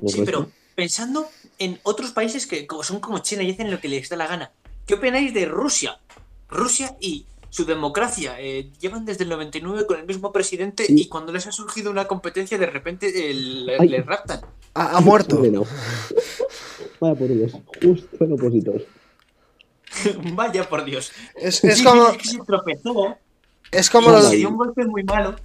¿No 0.00 0.06
es 0.08 0.12
Sí, 0.12 0.22
pero 0.24 0.48
pensando 0.74 1.26
en 1.58 1.78
otros 1.82 2.10
países 2.12 2.46
que 2.46 2.66
como- 2.66 2.82
son 2.82 3.00
como 3.00 3.18
China 3.20 3.42
y 3.42 3.50
hacen 3.50 3.70
lo 3.70 3.80
que 3.80 3.88
les 3.88 4.08
da 4.08 4.16
la 4.16 4.26
gana. 4.26 4.52
¿Qué 4.86 4.94
opináis 4.94 5.32
de 5.32 5.46
Rusia? 5.46 5.98
Rusia 6.48 6.96
y 7.00 7.24
su 7.48 7.64
democracia 7.64 8.36
eh, 8.38 8.70
llevan 8.78 9.06
desde 9.06 9.24
el 9.24 9.30
99 9.30 9.86
con 9.86 9.98
el 9.98 10.06
mismo 10.06 10.32
presidente 10.32 10.84
Sí. 10.84 10.94
y 11.00 11.08
cuando 11.08 11.32
les 11.32 11.46
ha 11.46 11.52
surgido 11.52 11.90
una 11.90 12.06
competencia 12.06 12.58
de 12.58 12.66
repente 12.66 13.30
el- 13.30 13.64
le, 13.66 14.02
raptan. 14.02 14.40
Ha, 14.74 14.98
ha 14.98 15.00
muerto. 15.00 15.36
Hombre, 15.36 15.50
no. 15.50 15.64
Vaya 17.00 17.14
por 17.14 17.28
Dios, 17.28 17.52
justo 17.82 18.24
en 18.24 18.32
opositor. 18.32 18.86
Vaya 20.34 20.68
por 20.68 20.84
Dios. 20.84 21.10
Es, 21.34 21.64
es 21.64 21.78
Sí, 21.78 21.84
como, 21.84 22.08
es 22.08 22.18
que 22.18 22.28
se 22.28 22.38
tropezó 22.46 23.16
es 23.72 23.88
como 23.90 24.20
se 24.20 24.36
dio 24.36 24.50
un 24.50 24.56
golpe 24.58 24.84
muy 24.84 25.02
malo. 25.04 25.36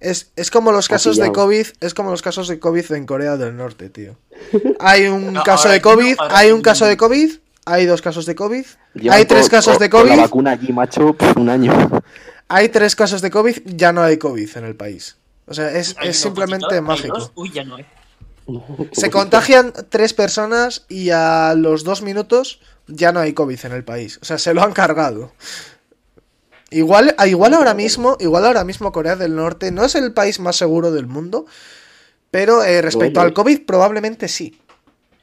Es, 0.00 0.32
es 0.36 0.50
como 0.50 0.72
los 0.72 0.88
casos 0.88 1.16
de. 1.16 1.30
COVID, 1.32 1.66
es 1.80 1.94
como 1.94 2.10
los 2.10 2.22
casos 2.22 2.48
de 2.48 2.58
COVID 2.58 2.92
en 2.92 3.06
Corea 3.06 3.36
del 3.36 3.56
Norte, 3.56 3.90
tío. 3.90 4.16
Hay 4.80 5.06
un 5.06 5.32
No, 5.34 5.42
caso 5.42 5.68
de 5.68 5.80
COVID, 5.80 6.16
no, 6.16 6.24
hay 6.30 6.50
un 6.52 6.62
caso 6.62 6.86
de 6.86 6.96
COVID, 6.96 7.30
hay 7.66 7.86
dos 7.86 8.00
casos 8.02 8.24
de 8.26 8.34
COVID, 8.34 8.64
Llevan 8.94 9.18
hay 9.18 9.26
tres 9.26 9.42
con- 9.42 9.50
casos 9.50 9.74
con- 9.74 9.82
de 9.82 9.90
con 9.90 10.00
COVID, 10.02 10.16
la 10.16 10.22
vacuna 10.22 10.50
allí, 10.52 10.72
macho, 10.72 11.14
un 11.36 11.48
año. 11.48 11.72
hay 12.48 12.68
tres 12.70 12.96
casos 12.96 13.20
de 13.22 13.30
COVID, 13.30 13.58
ya 13.66 13.92
no 13.92 14.02
hay 14.02 14.16
COVID 14.16 14.56
en 14.56 14.64
el 14.64 14.74
país. 14.76 15.16
O 15.46 15.54
sea, 15.54 15.70
es, 15.70 15.94
Hay 15.98 16.08
es 16.10 16.16
simplemente 16.18 16.74
hay 16.74 16.80
mágico. 16.80 17.30
Uy, 17.34 17.50
ya 17.52 17.64
no 17.64 17.78
eh. 17.78 17.86
Se 18.92 19.10
contagian 19.10 19.72
tres 19.90 20.14
personas 20.14 20.84
y 20.88 21.10
a 21.10 21.54
los 21.56 21.84
dos 21.84 22.02
minutos 22.02 22.60
ya 22.86 23.12
no 23.12 23.20
hay 23.20 23.32
COVID 23.34 23.58
en 23.66 23.72
el 23.72 23.84
país. 23.84 24.18
O 24.22 24.24
sea, 24.24 24.38
se 24.38 24.54
lo 24.54 24.62
han 24.62 24.72
cargado. 24.72 25.32
Igual, 26.70 27.14
a- 27.18 27.26
igual 27.26 27.54
ahora 27.54 27.74
mismo, 27.74 28.16
igual 28.20 28.46
ahora 28.46 28.64
mismo 28.64 28.92
Corea 28.92 29.16
del 29.16 29.34
Norte 29.34 29.72
no 29.72 29.84
es 29.84 29.94
el 29.96 30.12
país 30.12 30.38
más 30.40 30.56
seguro 30.56 30.92
del 30.92 31.06
mundo, 31.06 31.46
pero 32.30 32.62
eh, 32.62 32.80
respecto 32.80 33.20
al 33.20 33.32
COVID 33.32 33.66
probablemente 33.66 34.28
sí. 34.28 34.60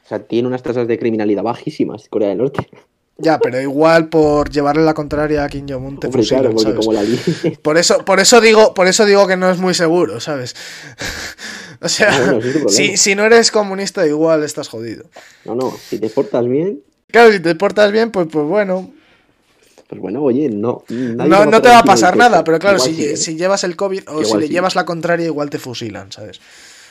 O 0.04 0.08
sea, 0.08 0.20
tiene 0.20 0.48
unas 0.48 0.64
tasas 0.64 0.88
de 0.88 0.98
criminalidad 1.00 1.44
bajísimas 1.44 2.08
Corea 2.10 2.30
del 2.30 2.40
Norte. 2.40 2.70
Ya, 3.18 3.40
pero 3.40 3.60
igual 3.60 4.10
por 4.10 4.50
llevarle 4.50 4.84
la 4.84 4.94
contraria 4.94 5.44
a 5.44 5.50
Kim 5.50 5.66
Jong-un 5.68 6.00
te 6.00 6.08
fusilan, 6.12 6.42
claro, 6.42 6.56
porque 6.56 6.64
¿sabes? 6.72 6.86
como 6.86 6.94
la 6.94 7.02
Por 7.62 7.78
eso, 7.78 8.06
por 8.06 8.20
eso 8.20 8.42
digo, 8.42 8.74
por 8.74 8.88
eso 8.88 9.06
digo 9.06 9.26
que 9.26 9.38
no 9.38 9.50
es 9.50 9.58
muy 9.58 9.74
seguro, 9.74 10.20
¿sabes? 10.20 10.56
o 11.82 11.90
sea, 11.90 12.10
Ah, 12.12 12.40
bueno, 12.40 12.70
si, 12.70 12.98
si 12.98 13.16
no 13.16 13.26
eres 13.26 13.52
comunista, 13.52 14.06
igual 14.06 14.44
estás 14.44 14.68
jodido. 14.68 15.06
No, 15.46 15.56
no, 15.56 15.72
si 15.72 15.98
te 15.98 16.10
portas 16.10 16.48
bien, 16.48 16.82
Claro, 17.10 17.32
si 17.32 17.40
te 17.40 17.56
portas 17.56 17.92
bien, 17.92 18.12
pues, 18.12 18.28
pues 18.30 18.46
bueno, 18.46 18.92
pues 19.88 20.02
bueno, 20.02 20.22
oye, 20.22 20.50
no. 20.50 20.84
no, 20.90 21.62
te 21.62 21.70
va 21.70 21.80
a 21.80 21.84
pasar 21.84 22.18
nada, 22.18 22.44
pero 22.44 22.60
claro, 22.60 22.78
Igual 22.78 22.90
si, 22.92 22.96
sí, 22.96 23.04
¿eh? 23.10 23.18
si 23.18 23.36
llevas 23.38 23.64
el 23.64 23.76
COVID 23.76 24.04
o 24.10 24.24
si 24.24 24.38
le 24.38 24.50
llevas 24.50 24.76
la 24.76 24.86
contraria, 24.86 25.26
igual 25.26 25.50
te 25.50 25.60
fusilan, 25.60 26.12
¿sabes? 26.12 26.40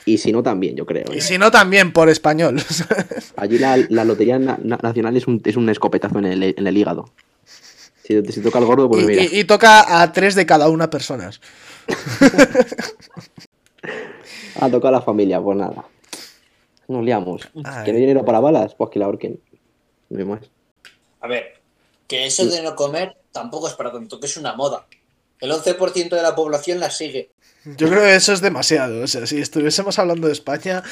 Y 0.07 0.19
si 0.19 0.31
no, 0.33 0.43
también, 0.43 0.77
yo 0.77 0.87
creo. 0.87 1.05
¿eh? 1.13 1.17
Y 1.17 1.21
si 1.21 1.37
no, 1.37 1.51
también 1.51 1.93
por 1.93 2.09
español. 2.09 2.63
Allí 3.37 3.59
la, 3.59 3.77
la 3.89 4.05
Lotería 4.05 4.39
na- 4.39 4.59
na- 4.63 4.79
Nacional 4.81 5.17
es 5.17 5.27
un, 5.27 5.43
es 5.45 5.57
un 5.57 5.69
escopetazo 5.69 6.19
en 6.21 6.27
el, 6.27 6.43
en 6.57 6.67
el 6.67 6.77
hígado. 6.79 7.11
Si, 8.05 8.23
si 8.27 8.41
toca 8.41 8.61
el 8.61 8.67
gordo, 8.67 8.89
pues 8.89 9.03
y, 9.03 9.07
mira. 9.07 9.23
y- 9.25 9.41
y 9.41 9.45
toca 9.45 10.01
a 10.01 10.13
tres 10.13 10.37
de 10.37 10.47
cada 10.47 10.69
una 10.69 10.89
personas. 10.91 11.41
Ha 14.59 14.71
tocado 14.71 14.89
a 14.89 14.99
la 14.99 15.03
familia, 15.03 15.41
pues 15.41 15.57
nada. 15.59 15.85
Nos 16.89 17.05
liamos. 17.05 17.43
Ay. 17.65 17.85
¿Que 17.85 17.93
no 17.93 17.97
hay 17.97 18.01
dinero 18.01 18.25
para 18.25 18.41
balas? 18.41 18.75
Pues 18.75 18.91
que 18.91 18.99
la 18.99 19.05
ahorquen. 19.07 19.39
No 20.09 20.19
hay 20.19 20.25
más. 20.25 20.41
A 21.21 21.27
ver, 21.29 21.56
que 22.07 22.27
eso 22.27 22.47
de 22.47 22.63
no 22.63 22.75
comer 22.77 23.17
tampoco 23.33 23.69
es 23.69 23.75
para 23.75 23.93
tanto, 23.93 24.21
que 24.21 24.27
es 24.27 24.37
una 24.37 24.55
moda. 24.55 24.87
El 25.41 25.51
11% 25.53 26.17
de 26.17 26.23
la 26.23 26.35
población 26.35 26.81
la 26.81 26.91
sigue. 26.91 27.31
Yo 27.65 27.89
creo 27.89 28.01
que 28.03 28.15
eso 28.15 28.33
es 28.33 28.41
demasiado. 28.41 29.03
O 29.03 29.07
sea, 29.09 29.27
si 29.27 29.41
estuviésemos 29.41 29.99
hablando 29.99 30.29
de 30.29 30.33
España, 30.33 30.85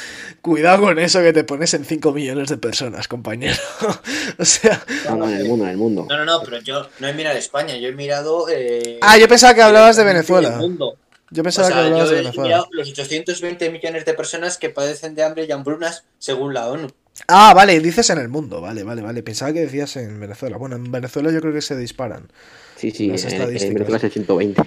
cuidado 0.43 0.83
con 0.83 0.99
eso 0.99 1.21
que 1.23 1.33
te 1.33 1.45
pones 1.45 1.73
en 1.75 1.85
5 1.85 2.13
millones 2.13 2.49
de 2.49 2.59
personas, 2.59 3.07
compañero. 3.07 3.57
o 4.39 4.45
sea. 4.45 4.85
No, 5.09 5.17
no, 5.17 5.29
en 5.29 5.37
el 5.37 5.45
mundo, 5.49 5.65
en 5.67 5.71
el 5.71 5.77
mundo. 5.77 6.07
No, 6.09 6.17
no, 6.19 6.25
no, 6.25 6.43
pero 6.43 6.61
yo 6.61 6.89
no 6.99 7.07
he 7.09 7.15
mirado 7.15 7.39
España, 7.39 7.77
yo 7.77 7.89
he 7.89 7.93
mirado. 7.93 8.49
eh, 8.51 8.99
Ah, 9.03 9.17
yo 9.19 9.29
pensaba 9.29 9.55
que 9.55 9.63
hablabas 9.63 9.97
de 9.97 10.03
el 10.03 10.09
Venezuela. 10.09 10.51
mundo. 10.57 10.97
Yo 11.31 11.43
O 11.43 11.45
pensaba 11.45 11.69
que 11.69 11.75
sea, 11.75 11.85
hablabas 11.85 12.09
yo 12.09 12.11
de 12.11 12.17
he 12.17 12.23
Venezuela. 12.23 12.49
mirado 12.49 12.69
los 12.73 12.89
820 12.91 13.71
millones 13.71 14.05
de 14.05 14.15
personas 14.15 14.59
que 14.59 14.69
padecen 14.71 15.15
de 15.15 15.23
hambre 15.23 15.47
y 15.49 15.53
hambrunas 15.53 16.05
según 16.19 16.55
la 16.55 16.69
ONU. 16.69 16.89
Ah, 17.29 17.55
vale, 17.55 17.79
dices 17.81 18.11
en 18.11 18.19
el 18.19 18.29
mundo. 18.29 18.61
Vale, 18.61 18.83
vale, 18.83 19.03
vale. 19.03 19.23
Pensaba 19.23 19.53
que 19.53 19.61
decías 19.61 19.97
en 19.97 20.19
Venezuela. 20.21 20.57
Bueno, 20.57 20.77
en 20.77 20.91
Venezuela 20.91 21.31
yo 21.31 21.41
creo 21.41 21.53
que 21.53 21.63
se 21.63 21.77
disparan. 21.77 22.29
Sí, 22.77 22.91
sí, 22.91 23.05
en. 23.05 23.13
Venezuela 23.13 23.97
es 23.97 24.05
el 24.05 24.11
120. 24.13 24.63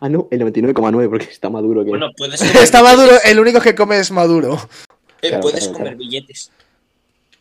Ah, 0.00 0.08
no, 0.08 0.28
el 0.30 0.40
99,9 0.40 1.08
porque 1.10 1.24
está 1.26 1.50
maduro 1.50 1.82
que. 1.84 1.90
Bueno, 1.90 2.10
puedes 2.16 2.40
Está 2.54 2.82
maduro, 2.82 3.12
el 3.24 3.40
único 3.40 3.60
que 3.60 3.74
come 3.74 3.98
es 3.98 4.10
maduro. 4.10 4.54
Eh, 5.20 5.28
Claro, 5.28 5.40
puedes 5.42 5.60
claro, 5.64 5.72
comer 5.72 5.88
claro. 5.94 5.98
billetes. 5.98 6.50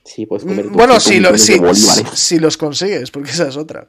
Sí, 0.04 0.26
puedes 0.26 0.44
comer. 0.44 0.66
Mm, 0.66 0.74
Bueno, 0.74 0.94
200 0.96 1.40
si, 1.40 1.60
lo- 1.60 1.76
si, 1.76 2.04
si 2.16 2.40
los 2.40 2.58
consigues, 2.58 3.12
porque 3.12 3.30
esa 3.30 3.48
es 3.50 3.58
otra. 3.58 3.88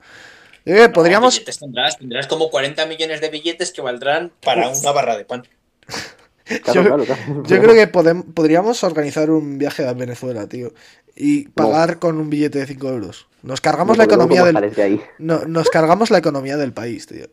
Eh, 0.66 0.90
podríamos. 0.90 1.32
No, 1.34 1.38
billetes 1.38 1.58
tendrás, 1.58 1.96
tendrás 1.98 2.26
como 2.26 2.50
40 2.50 2.84
millones 2.84 3.22
de 3.22 3.30
billetes 3.30 3.72
que 3.72 3.80
valdrán 3.80 4.30
para 4.44 4.68
una 4.68 4.92
barra 4.92 5.16
de 5.16 5.24
pan. 5.24 5.44
Claro, 6.64 6.82
Yo- 6.82 6.88
claro, 6.88 7.04
claro. 7.04 7.42
Yo 7.44 7.60
creo 7.60 7.74
que 7.74 7.92
podem- 7.92 8.24
podríamos 8.34 8.82
organizar 8.84 9.30
un 9.30 9.58
viaje 9.58 9.86
a 9.86 9.92
Venezuela, 9.92 10.48
tío. 10.48 10.72
Y 11.14 11.48
pagar 11.48 11.98
con 11.98 12.18
un 12.18 12.30
billete 12.30 12.58
de 12.60 12.66
5 12.66 12.88
euros. 12.88 13.26
Nos 13.42 13.60
cargamos 13.60 13.96
No 13.96 14.04
la 14.04 14.08
podemos 14.08 14.26
economía 14.38 14.60
del. 14.70 14.80
ahí. 14.80 15.00
No, 15.18 15.44
nos 15.46 15.68
cargamos 15.68 16.10
la 16.10 16.18
economía 16.18 16.56
del 16.56 16.72
país, 16.72 17.06
tío. 17.06 17.26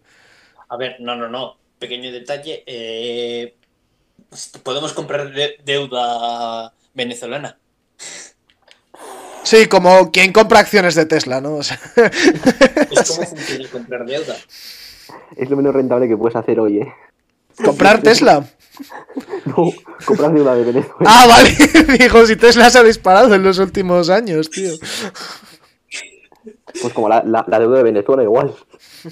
A 0.70 0.78
ver, 0.78 0.96
no, 1.00 1.16
no, 1.16 1.30
no. 1.30 1.58
Pequeño 1.80 2.12
detalle. 2.12 2.64
eh, 2.66 3.56
podemos 4.64 4.94
comprar 4.94 5.32
de- 5.34 5.58
deuda 5.64 6.74
venezolana. 6.94 7.58
Sí, 9.44 9.68
como 9.68 10.12
quien 10.12 10.34
compra 10.34 10.60
acciones 10.60 10.96
de 10.96 11.06
Tesla, 11.06 11.40
¿no? 11.42 11.56
O 11.58 11.64
sea, 11.64 11.80
Es 11.96 13.08
como 13.12 13.28
funciona 13.28 13.70
comprar 13.70 14.06
deuda. 14.06 14.36
Es 15.38 15.50
lo 15.50 15.56
menos 15.58 15.74
rentable 15.76 16.08
que 16.08 16.18
puedes 16.18 16.36
hacer 16.36 16.60
hoy, 16.60 16.80
¿eh? 16.80 16.94
comprar 17.64 18.02
Tesla. 18.02 18.46
No, 19.46 19.72
comprar 20.06 20.34
deuda 20.34 20.56
de 20.56 20.64
Venezuela. 20.64 20.98
Ah, 21.06 21.28
vale. 21.28 21.98
Digo, 22.00 22.26
si 22.26 22.36
Tesla 22.36 22.70
se 22.70 22.80
ha 22.80 22.84
disparado 22.84 23.34
en 23.34 23.44
los 23.44 23.60
últimos 23.60 24.10
años, 24.10 24.50
tío. 24.50 24.72
Pues 26.82 26.94
como 26.94 27.08
la, 27.08 27.24
la, 27.24 27.46
la 27.48 27.60
deuda 27.60 27.78
de 27.78 27.84
Venezuela, 27.84 28.24
igual. 28.24 28.54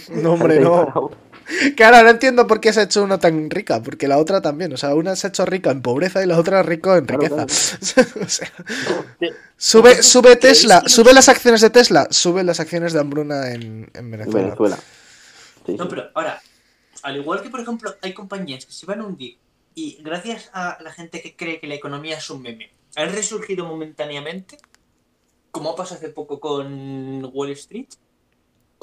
No, 0.10 0.34
hombre, 0.34 0.60
no. 0.60 1.12
Claro, 1.76 2.04
no 2.04 2.10
entiendo 2.10 2.48
por 2.48 2.60
qué 2.60 2.72
se 2.74 2.80
ha 2.80 2.84
hecho 2.84 3.04
una 3.04 3.20
tan 3.20 3.50
rica, 3.50 3.82
porque 3.82 4.08
la 4.08 4.18
otra 4.18 4.42
también. 4.42 4.74
O 4.74 4.78
sea, 4.78 4.96
una 4.96 5.16
se 5.16 5.28
ha 5.28 5.30
hecho 5.30 5.46
rica 5.46 5.72
en 5.72 5.82
pobreza 5.82 6.24
y 6.24 6.28
la 6.28 6.40
otra 6.40 6.64
rico 6.64 6.96
en 6.96 7.08
riqueza. 7.08 7.46
claro. 7.46 7.48
O 8.26 8.30
sea, 8.30 8.52
sube, 9.58 10.04
sube 10.04 10.36
Tesla, 10.36 10.84
sube 10.88 11.14
las 11.14 11.30
acciones 11.30 11.62
de 11.62 11.70
Tesla, 11.70 12.08
sube 12.10 12.44
las 12.44 12.60
acciones 12.60 12.94
de 12.94 13.00
Hambruna 13.00 13.52
en, 13.52 13.90
en 13.94 14.12
Venezuela. 14.12 14.48
Venezuela. 14.48 14.78
Sí, 15.66 15.76
No, 15.78 15.88
pero 15.88 16.10
ahora, 16.14 16.42
al 17.04 17.18
igual 17.18 17.42
que 17.42 17.50
por 17.50 17.60
ejemplo 17.60 17.94
hay 18.02 18.14
compañías 18.14 18.66
que 18.66 18.74
se 18.74 18.86
van 18.86 19.02
a 19.02 19.06
hundir 19.06 19.38
y 19.76 20.02
gracias 20.04 20.50
a 20.54 20.78
la 20.82 20.92
gente 20.92 21.22
que 21.22 21.36
cree 21.36 21.60
que 21.60 21.68
la 21.68 21.76
economía 21.76 22.18
es 22.18 22.30
un 22.30 22.42
meme, 22.42 22.72
han 22.96 23.12
resurgido 23.14 23.66
momentáneamente, 23.66 24.58
como 25.52 25.72
ha 25.72 25.76
pasado 25.76 25.98
hace 26.00 26.10
poco 26.10 26.40
con 26.40 27.30
Wall 27.34 27.52
Street, 27.52 27.88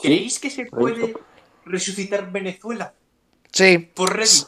¿creéis 0.01 0.39
que 0.39 0.51
se 0.51 0.67
puede 0.67 1.15
resucitar 1.65 2.31
Venezuela 2.33 2.95
Sí, 3.53 3.79
por 3.79 4.17
Reddit? 4.17 4.47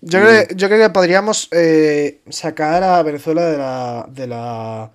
yo 0.00 0.20
creo, 0.20 0.46
yo 0.54 0.68
creo 0.68 0.86
que 0.88 0.92
podríamos 0.92 1.48
eh, 1.50 2.20
sacar 2.28 2.82
a 2.82 3.02
Venezuela 3.02 3.42
de 3.46 3.58
la, 3.58 4.06
de 4.08 4.26
la. 4.26 4.92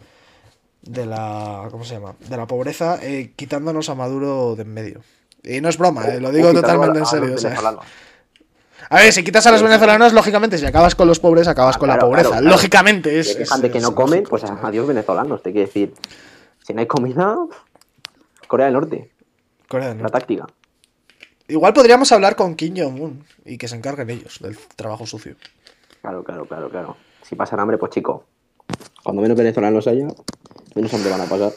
de 0.84 1.06
la. 1.06 1.68
¿Cómo 1.72 1.84
se 1.84 1.96
llama? 1.96 2.16
De 2.20 2.38
la 2.38 2.48
pobreza, 2.48 3.00
eh, 3.02 3.34
quitándonos 3.36 3.90
a 3.90 3.96
Maduro 3.96 4.56
de 4.56 4.62
en 4.62 4.74
medio. 4.74 5.02
Y 5.44 5.60
no 5.62 5.68
es 5.70 5.78
broma, 5.78 6.06
eh, 6.08 6.20
lo 6.22 6.32
digo 6.32 6.54
totalmente 6.54 7.00
a- 7.00 7.02
en 7.02 7.06
a 7.08 7.10
serio. 7.10 7.28
los 7.30 7.44
o 7.46 7.50
sea. 7.50 7.56
A 8.90 8.96
ver, 8.98 9.14
si 9.14 9.24
quitas 9.24 9.46
a 9.46 9.52
los 9.52 9.62
venezolanos, 9.62 10.14
lógicamente, 10.14 10.58
si 10.58 10.66
acabas 10.66 10.96
con 10.96 11.08
los 11.08 11.20
pobres, 11.20 11.48
acabas 11.48 11.76
Ah, 11.76 11.80
con 11.80 11.90
la 11.90 12.00
pobreza. 12.00 12.30
claro, 12.30 12.42
claro. 12.42 12.56
Lógicamente, 12.56 13.20
es. 13.20 13.28
Se 13.28 13.32
es- 13.34 13.38
quejan 13.38 13.62
de 13.62 13.72
que 13.72 13.80
no 13.80 13.94
comen, 13.94 14.24
pues 14.24 14.44
adiós 14.44 14.88
venezolanos, 14.88 15.44
te 15.44 15.52
quiero 15.52 15.68
decir. 15.68 15.94
Si 16.66 16.74
no 16.74 16.80
hay 16.82 16.88
comida, 16.88 17.36
Corea 18.48 18.66
del 18.66 18.74
Norte, 18.74 19.12
Corea 19.68 19.90
del 19.90 19.98
la 19.98 20.04
Norte. 20.04 20.20
táctica. 20.20 20.48
Igual 21.48 21.74
podríamos 21.74 22.12
hablar 22.12 22.36
con 22.36 22.56
Kim 22.56 22.76
Jong-un 22.78 23.26
y 23.46 23.58
que 23.58 23.68
se 23.68 23.76
encarguen 23.76 24.10
ellos 24.10 24.38
del 24.40 24.58
trabajo 24.76 25.06
sucio. 25.08 25.36
Claro, 26.02 26.24
claro, 26.24 26.46
claro, 26.46 26.70
claro. 26.70 26.98
Si 27.24 27.36
pasan 27.36 27.60
hambre, 27.60 27.78
pues 27.78 27.92
chico. 27.92 28.26
Cuando 29.04 29.22
menos 29.22 29.36
venezolanos 29.38 29.88
haya, 29.88 30.08
menos 30.76 30.94
hambre 30.94 31.10
van 31.12 31.22
a 31.22 31.26
pasar. 31.26 31.54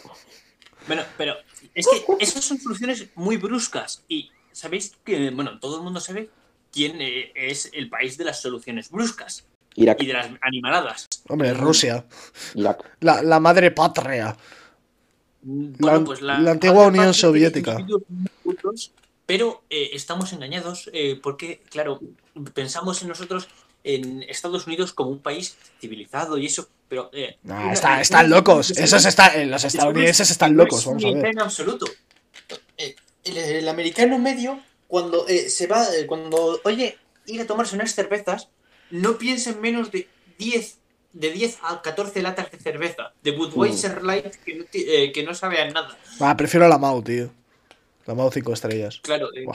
Bueno, 0.86 1.02
pero 1.18 1.34
es 1.74 1.86
que 1.86 2.04
esas 2.20 2.44
son 2.44 2.58
soluciones 2.58 3.08
muy 3.14 3.36
bruscas 3.36 4.02
y 4.08 4.30
sabéis 4.50 4.96
que, 5.04 5.30
bueno, 5.30 5.58
todo 5.60 5.76
el 5.76 5.82
mundo 5.82 6.00
sabe 6.00 6.30
quién 6.72 7.00
eh, 7.00 7.32
es 7.34 7.70
el 7.72 7.88
país 7.88 8.16
de 8.16 8.24
las 8.24 8.40
soluciones 8.40 8.90
bruscas 8.90 9.44
Irak, 9.74 10.02
y 10.02 10.06
de 10.06 10.12
las 10.14 10.28
animaladas. 10.40 11.08
Hombre, 11.28 11.54
Rusia. 11.54 12.04
Irak. 12.54 12.96
La, 13.00 13.22
la 13.22 13.38
madre 13.40 13.70
patria. 13.70 14.36
Bueno, 15.44 16.04
pues 16.04 16.22
la 16.22 16.36
antigua 16.52 16.76
mayor 16.76 16.92
Unión 16.92 17.14
Soviética. 17.14 17.78
cultos, 18.44 18.92
Pero 19.26 19.64
eh, 19.70 19.90
estamos 19.92 20.32
engañados 20.32 20.88
eh, 20.92 21.18
porque, 21.22 21.62
claro, 21.70 22.00
pensamos 22.54 23.02
en 23.02 23.08
nosotros 23.08 23.48
en 23.84 24.22
Estados 24.24 24.66
Unidos 24.68 24.92
como 24.92 25.10
un 25.10 25.18
país 25.18 25.56
civilizado 25.80 26.38
y 26.38 26.46
eso, 26.46 26.68
pero... 26.88 27.10
eh, 27.12 27.38
Nah, 27.42 27.64
una- 27.64 27.72
está- 27.72 27.88
una- 27.88 28.00
están 28.00 28.30
locos. 28.30 28.70
Esos 28.70 29.04
están, 29.04 29.40
eh, 29.40 29.46
los 29.46 29.64
es 29.64 29.74
estadounidenses 29.74 30.30
están 30.30 30.54
no 30.54 30.62
locos, 30.62 30.84
vamos 30.86 31.04
a 31.04 31.10
ver. 31.10 31.26
en 31.26 31.40
absoluto. 31.40 31.86
Eh, 32.78 32.94
El, 33.24 33.36
el 33.36 33.68
americano 33.68 34.18
medio, 34.20 34.60
cuando 34.92 35.26
eh, 35.26 35.48
se 35.48 35.66
va, 35.66 35.86
eh, 35.96 36.04
cuando 36.04 36.60
oye 36.64 36.98
ir 37.24 37.40
a 37.40 37.46
tomarse 37.46 37.74
unas 37.74 37.94
cervezas, 37.94 38.50
no 38.90 39.16
piensa 39.16 39.48
en 39.48 39.58
menos 39.62 39.90
de 39.90 40.06
10, 40.36 40.78
de 41.14 41.30
10 41.30 41.60
a 41.62 41.80
14 41.80 42.20
latas 42.20 42.50
de 42.50 42.58
cerveza, 42.58 43.14
de 43.22 43.30
Budweiser 43.30 44.04
Light, 44.04 44.34
que 44.44 44.54
no, 44.54 44.64
eh, 44.74 45.10
que 45.10 45.22
no 45.22 45.34
sabe 45.34 45.62
a 45.62 45.70
nada. 45.70 45.96
Ah, 46.20 46.36
prefiero 46.36 46.68
la 46.68 46.76
Mau, 46.76 47.02
tío. 47.02 47.30
La 48.04 48.14
Mau 48.14 48.30
5 48.30 48.52
estrellas. 48.52 49.00
Claro, 49.00 49.32
eh, 49.34 49.46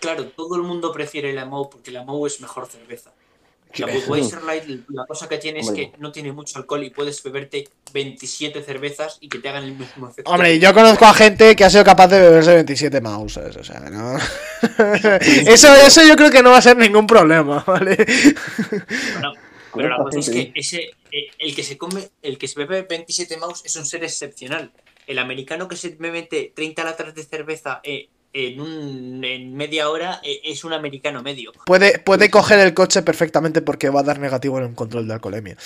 claro, 0.00 0.28
todo 0.28 0.56
el 0.56 0.62
mundo 0.62 0.90
prefiere 0.90 1.34
la 1.34 1.44
Mau 1.44 1.68
porque 1.68 1.90
la 1.90 2.04
Mau 2.04 2.26
es 2.26 2.40
mejor 2.40 2.66
cerveza. 2.66 3.12
La 3.76 3.86
¿Qué? 3.86 3.92
Budweiser 3.94 4.42
Light, 4.42 4.64
la 4.88 5.06
cosa 5.06 5.28
que 5.28 5.38
tiene 5.38 5.60
es 5.60 5.70
que 5.70 5.92
no 5.98 6.12
tiene 6.12 6.32
mucho 6.32 6.58
alcohol 6.58 6.84
y 6.84 6.90
puedes 6.90 7.22
beberte 7.22 7.68
27 7.92 8.62
cervezas 8.62 9.18
y 9.20 9.28
que 9.28 9.38
te 9.38 9.48
hagan 9.48 9.64
el 9.64 9.72
mismo 9.72 10.08
efecto. 10.08 10.30
Hombre, 10.30 10.58
yo 10.58 10.74
conozco 10.74 11.06
a 11.06 11.14
gente 11.14 11.56
que 11.56 11.64
ha 11.64 11.70
sido 11.70 11.84
capaz 11.84 12.08
de 12.08 12.20
beberse 12.20 12.54
27 12.54 13.00
Maus, 13.00 13.34
¿sabes? 13.34 13.56
O 13.56 13.64
sea, 13.64 13.80
no. 13.80 14.16
eso, 15.46 15.74
eso 15.74 16.06
yo 16.06 16.16
creo 16.16 16.30
que 16.30 16.42
no 16.42 16.50
va 16.50 16.58
a 16.58 16.62
ser 16.62 16.76
ningún 16.76 17.06
problema, 17.06 17.64
¿vale? 17.66 17.96
Bueno, 19.14 19.32
pero 19.74 19.88
la 19.88 19.96
cosa 19.98 20.18
es 20.18 20.30
que 20.30 20.52
ese, 20.54 20.90
eh, 21.10 21.30
el 21.38 21.54
que 21.54 21.62
se 21.62 21.78
come, 21.78 22.10
el 22.20 22.36
que 22.36 22.48
se 22.48 22.58
bebe 22.58 22.82
27 22.82 23.38
mouse 23.38 23.62
es 23.64 23.74
un 23.76 23.86
ser 23.86 24.04
excepcional. 24.04 24.72
El 25.06 25.18
americano 25.18 25.66
que 25.66 25.76
se 25.76 25.96
mete 25.98 26.52
30 26.54 26.84
latas 26.84 27.14
de 27.14 27.22
cerveza 27.24 27.80
eh, 27.82 28.08
en, 28.32 28.60
un, 28.60 29.24
en 29.24 29.54
media 29.54 29.88
hora 29.90 30.20
eh, 30.22 30.40
es 30.44 30.64
un 30.64 30.72
americano 30.72 31.22
medio. 31.22 31.52
Puede, 31.66 31.98
puede 31.98 32.30
coger 32.30 32.58
el 32.60 32.74
coche 32.74 33.02
perfectamente 33.02 33.62
porque 33.62 33.88
va 33.90 34.00
a 34.00 34.04
dar 34.04 34.18
negativo 34.18 34.58
en 34.58 34.64
un 34.64 34.74
control 34.74 35.06
de 35.08 35.14
alcoholemia. 35.14 35.56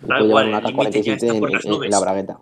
Da 0.00 0.16
Puedo 0.18 0.24
igual, 0.26 0.46
llevar 0.46 0.62
una 0.64 0.68
el 0.70 0.76
límite 0.76 1.02
ya 1.02 1.12
K-47 1.12 1.14
está 1.14 1.26
en, 1.34 1.40
por 1.40 1.50
las 1.52 1.64
nubes. 1.64 1.86
en 1.86 1.90
la 1.90 2.00
bragueta. 2.00 2.38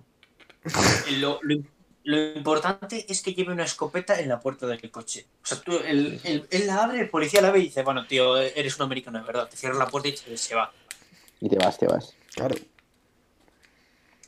Lo, 1.21 1.39
lo- 1.43 1.63
lo 2.03 2.17
importante 2.35 3.05
es 3.09 3.21
que 3.23 3.35
lleve 3.35 3.53
una 3.53 3.65
escopeta 3.65 4.19
en 4.19 4.29
la 4.31 4.41
puerta 4.41 4.67
del 4.67 4.91
coche. 4.91 5.27
O 5.43 5.47
sea, 5.47 5.61
tú, 5.61 5.73
el, 5.87 6.19
el- 6.25 6.47
él 6.51 6.67
la 6.67 6.83
abre, 6.85 7.01
el 7.01 7.11
policía 7.11 7.43
la 7.43 7.51
ve 7.51 7.59
y 7.61 7.65
dice, 7.65 7.83
bueno, 7.83 8.07
tío, 8.07 8.39
eres 8.39 8.77
un 8.79 8.85
americano 8.85 9.19
de 9.21 9.25
verdad. 9.27 9.49
Te 9.49 9.57
cierra 9.57 9.77
la 9.77 9.87
puerta 9.87 10.09
y 10.09 10.17
se, 10.17 10.35
se 10.37 10.55
va. 10.55 10.73
Y 11.41 11.49
te 11.51 11.57
vas, 11.57 11.79
te 11.79 11.87
vas. 11.87 12.15
Claro. 12.35 12.55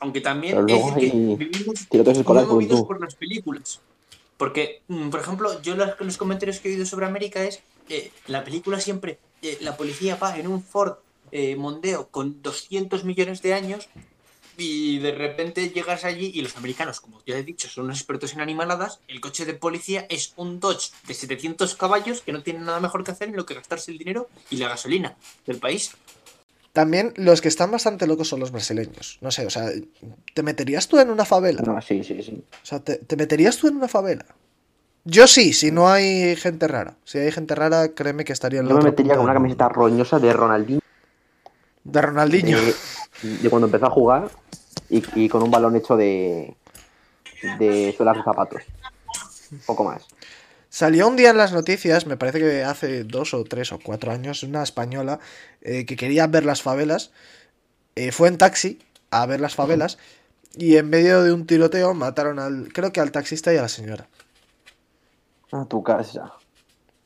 Aunque 0.01 0.21
también 0.21 0.55
Pero 0.67 0.67
es 0.77 0.95
decir 0.95 1.11
que 1.13 1.17
vivimos 1.45 1.89
tiroteos 1.89 2.17
muy 2.17 2.21
escolares 2.23 2.49
por 2.49 2.55
movidos 2.55 2.83
por 2.83 3.01
las 3.01 3.15
películas. 3.15 3.81
Porque, 4.43 4.83
mm, 4.89 5.11
por 5.11 5.21
ejemplo, 5.21 5.63
yo 5.63 5.77
los, 5.77 6.17
comentarios 6.17 6.59
que 6.59 6.69
he 6.69 6.73
oído 6.73 6.85
sobre 6.85 7.07
América 7.07 7.45
es 7.45 7.63
que 7.87 8.11
la 8.27 8.43
película 8.43 8.81
siempre, 8.81 9.21
eh, 9.41 9.59
la 9.61 9.77
policía 9.77 10.17
va 10.17 10.37
en 10.37 10.49
un 10.49 10.65
Ford 10.65 10.95
eh, 11.31 11.55
Mondeo 11.55 12.09
con 12.09 12.43
200 12.43 13.05
millones 13.05 13.41
de 13.41 13.55
años 13.55 13.89
y 14.57 14.99
de 14.99 15.13
repente 15.13 15.71
llegas 15.71 16.05
allí 16.05 16.33
y 16.35 16.43
los 16.43 16.57
americanos, 16.57 17.01
como 17.01 17.23
ya 17.25 17.39
he 17.39 17.45
dicho, 17.45 17.69
son 17.69 17.85
unos 17.85 17.99
expertos 17.99 18.33
en 18.33 18.41
animaladas, 18.41 18.99
el 19.07 19.21
coche 19.21 19.45
de 19.45 19.55
policía 19.55 20.07
es 20.11 20.33
un 20.35 20.59
Dodge 20.59 20.91
de 21.07 21.15
700 21.15 21.77
caballos 21.77 22.21
que 22.21 22.33
no 22.33 22.43
tiene 22.43 22.59
nada 22.59 22.81
mejor 22.81 23.05
que 23.05 23.13
hacer 23.13 23.29
en 23.29 23.37
lo 23.37 23.47
que 23.47 23.55
gastarse 23.55 23.93
el 23.93 23.99
dinero 23.99 24.29
y 24.51 24.57
la 24.57 24.71
gasolina 24.71 25.17
del 25.47 25.59
país. 25.59 25.93
También 26.73 27.13
los 27.17 27.41
que 27.43 27.49
están 27.49 27.71
bastante 27.71 28.07
locos 28.07 28.29
son 28.29 28.41
los 28.41 28.51
brasileños. 28.51 29.19
No 29.21 29.31
sé, 29.31 29.45
o 29.45 29.51
sea, 29.51 29.71
¿te 30.33 30.43
meterías 30.43 30.89
tú 30.89 30.99
en 30.99 31.11
una 31.11 31.25
favela? 31.27 31.61
No, 31.63 31.81
sí, 31.83 32.03
sí, 32.03 32.23
sí. 32.23 32.43
O 32.51 32.65
sea, 32.67 32.81
¿te, 32.81 32.97
te 32.97 33.17
meterías 33.17 33.59
tú 33.59 33.69
en 33.69 33.77
una 33.77 33.89
favela? 33.89 34.25
Yo 35.05 35.27
sí, 35.27 35.53
si 35.53 35.71
no 35.71 35.91
hay 35.91 36.35
gente 36.37 36.69
rara. 36.69 36.95
Si 37.05 37.19
hay 37.19 37.31
gente 37.31 37.55
rara, 37.55 37.89
créeme 37.89 38.25
que 38.25 38.33
estaría 38.33 38.61
en 38.61 38.67
la 38.67 38.71
Yo 38.73 38.79
me 38.79 38.85
metería 38.85 39.17
con 39.17 39.25
una 39.25 39.35
camiseta 39.35 39.69
roñosa 39.69 40.19
de 40.19 40.33
Ronaldinho, 40.33 40.81
De 41.85 42.01
Ronaldinho. 42.01 42.59
de, 42.59 42.75
de 43.43 43.51
cuando 43.51 43.67
empezó 43.67 43.87
a 43.87 43.91
jugar, 43.91 44.31
y, 44.89 45.03
y 45.17 45.29
con 45.29 45.43
un 45.43 45.51
balón 45.51 45.77
hecho 45.77 45.97
de, 45.97 46.57
de 47.59 47.93
suelas 47.97 48.17
de 48.17 48.23
zapatos. 48.23 48.63
Un 49.51 49.59
poco 49.67 49.85
más. 49.85 50.07
Salió 50.75 51.07
un 51.07 51.17
día 51.17 51.29
en 51.29 51.37
las 51.37 51.53
noticias, 51.53 52.07
me 52.07 52.17
parece 52.17 52.39
que 52.39 52.65
hace 52.65 53.05
dos 53.05 53.35
o 53.35 53.45
tres 53.45 53.73
o 53.73 53.79
cuatro 53.79 54.11
años, 54.11 54.43
una 54.43 54.63
española 54.63 55.21
eh, 55.61 55.85
que 55.85 55.97
quería 55.97 56.27
ver 56.29 56.47
las 56.47 56.63
favelas. 56.63 57.11
eh, 57.95 58.11
fue 58.11 58.29
en 58.29 58.39
taxi 58.39 58.79
a 59.11 59.27
ver 59.27 59.39
las 59.39 59.55
favelas 59.55 59.99
y 60.57 60.79
en 60.79 60.89
medio 60.89 61.23
de 61.23 61.31
un 61.31 61.47
tiroteo 61.47 61.93
mataron 61.93 62.39
al, 62.39 62.73
creo 62.73 62.91
que 62.91 63.01
al 63.01 63.13
taxista 63.13 63.53
y 63.53 63.59
a 63.59 63.63
la 63.63 63.69
señora. 63.69 64.07
A 65.53 65.67
tu 65.67 65.83
casa. 65.83 66.33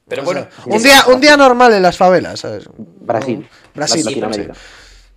Pero 0.07 0.23
O 0.23 0.25
bueno, 0.27 0.43
sea, 0.43 0.73
un 0.77 0.83
día, 0.85 1.05
un 1.09 1.21
día 1.21 1.37
normal 1.37 1.73
en 1.73 1.83
las 1.83 1.97
favelas, 1.97 2.39
¿sabes? 2.39 2.69
Brasil. 2.79 3.49
Brasil, 3.75 4.05
Latinoamérica. 4.05 4.53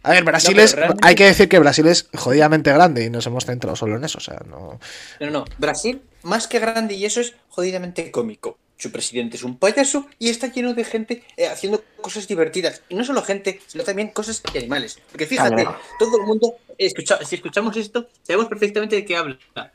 A 0.02 0.10
ver, 0.12 0.24
Brasil 0.24 0.56
No, 0.58 0.64
es. 0.64 0.74
realmente- 0.76 1.08
Hay 1.08 1.14
que 1.14 1.26
decir 1.26 1.48
que 1.48 1.60
Brasil 1.60 1.86
es 1.86 2.10
jodidamente 2.16 2.74
grande 2.74 3.06
y 3.06 3.12
nos 3.12 3.28
hemos 3.28 3.46
centrado 3.46 3.76
solo 3.76 3.98
en 3.98 4.04
eso. 4.06 4.18
O 4.18 4.22
sea, 4.22 4.42
no. 4.50 4.80
No, 5.20 5.30
no, 5.30 5.46
Brasil, 5.60 6.02
más 6.24 6.48
que 6.48 6.60
grande 6.60 6.94
y 6.96 7.06
eso 7.06 7.22
es 7.22 7.36
jodidamente 7.50 8.12
cómico. 8.12 8.58
su 8.78 8.92
presidente 8.94 9.36
es 9.36 9.44
un 9.44 9.58
payaso 9.60 10.08
y 10.20 10.30
está 10.30 10.48
lleno 10.48 10.74
de 10.74 10.86
gente 10.86 11.24
eh, 11.36 11.48
haciendo 11.48 11.84
cosas 12.02 12.28
divertidas. 12.30 12.82
Y 12.88 12.96
no 12.96 13.04
solo 13.04 13.22
gente, 13.24 13.60
sino 13.68 13.84
también 13.84 14.08
cosas 14.12 14.42
y 14.54 14.58
animales. 14.58 15.02
Porque 15.12 15.26
fíjate, 15.28 15.50
Cangrejo. 15.50 15.76
todo 16.00 16.16
el 16.18 16.24
mundo, 16.24 16.56
escucha- 16.78 17.20
si 17.26 17.36
escuchamos 17.36 17.76
esto, 17.76 18.08
sabemos 18.24 18.48
perfectamente 18.48 18.96
de 18.96 19.04
qué 19.04 19.18
habla. 19.18 19.38
É. 19.58 19.70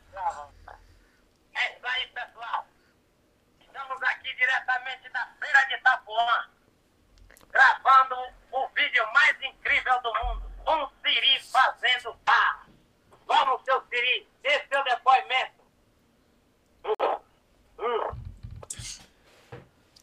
Estamos 3.61 3.99
aqui 4.11 4.29
diretamente 4.41 5.07
da 5.13 5.23
Feira 5.39 5.61
de 5.69 5.75
Itapuã, 5.75 6.49
gravando 7.53 8.15
o 8.51 8.67
vídeo 8.75 9.03
mais 9.13 9.35
incrível 9.43 10.01
do 10.01 10.11
mundo. 10.23 10.45
Um 10.67 10.87
Siri 11.03 11.39
fazendo 11.51 12.15
pá. 12.25 12.65
Vamos, 13.27 13.61
seu 13.65 13.81
Siri, 13.89 14.27
dê 14.41 14.59
seu 14.69 14.83
depoimento. 14.83 15.54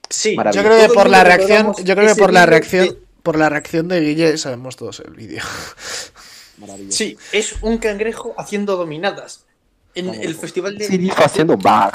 Sí, 0.09 0.37
Yo 0.37 0.63
creo 0.63 0.89
que 0.89 0.93
por 0.95 1.09
la 1.09 1.25
reacción, 1.25 1.75
yo 1.85 1.95
creo 1.97 2.15
que 2.15 2.21
por 2.21 2.33
la 2.33 2.45
reacción, 2.47 2.89
de- 2.89 2.99
por 3.23 3.37
la 3.37 3.49
reacción 3.49 3.89
de 3.89 4.01
Guille 4.01 4.37
sabemos 4.37 4.77
todos 4.77 5.01
el 5.01 5.15
vídeo. 5.15 5.43
Sí, 6.91 7.17
es 7.33 7.55
un 7.63 7.79
cangrejo 7.79 8.35
haciendo 8.37 8.77
dominadas. 8.77 9.45
En 9.95 10.09
el 10.15 10.35
festival 10.35 10.79
de... 10.79 10.87
Siri 10.87 11.11
haciendo 11.17 11.57
bug. 11.57 11.93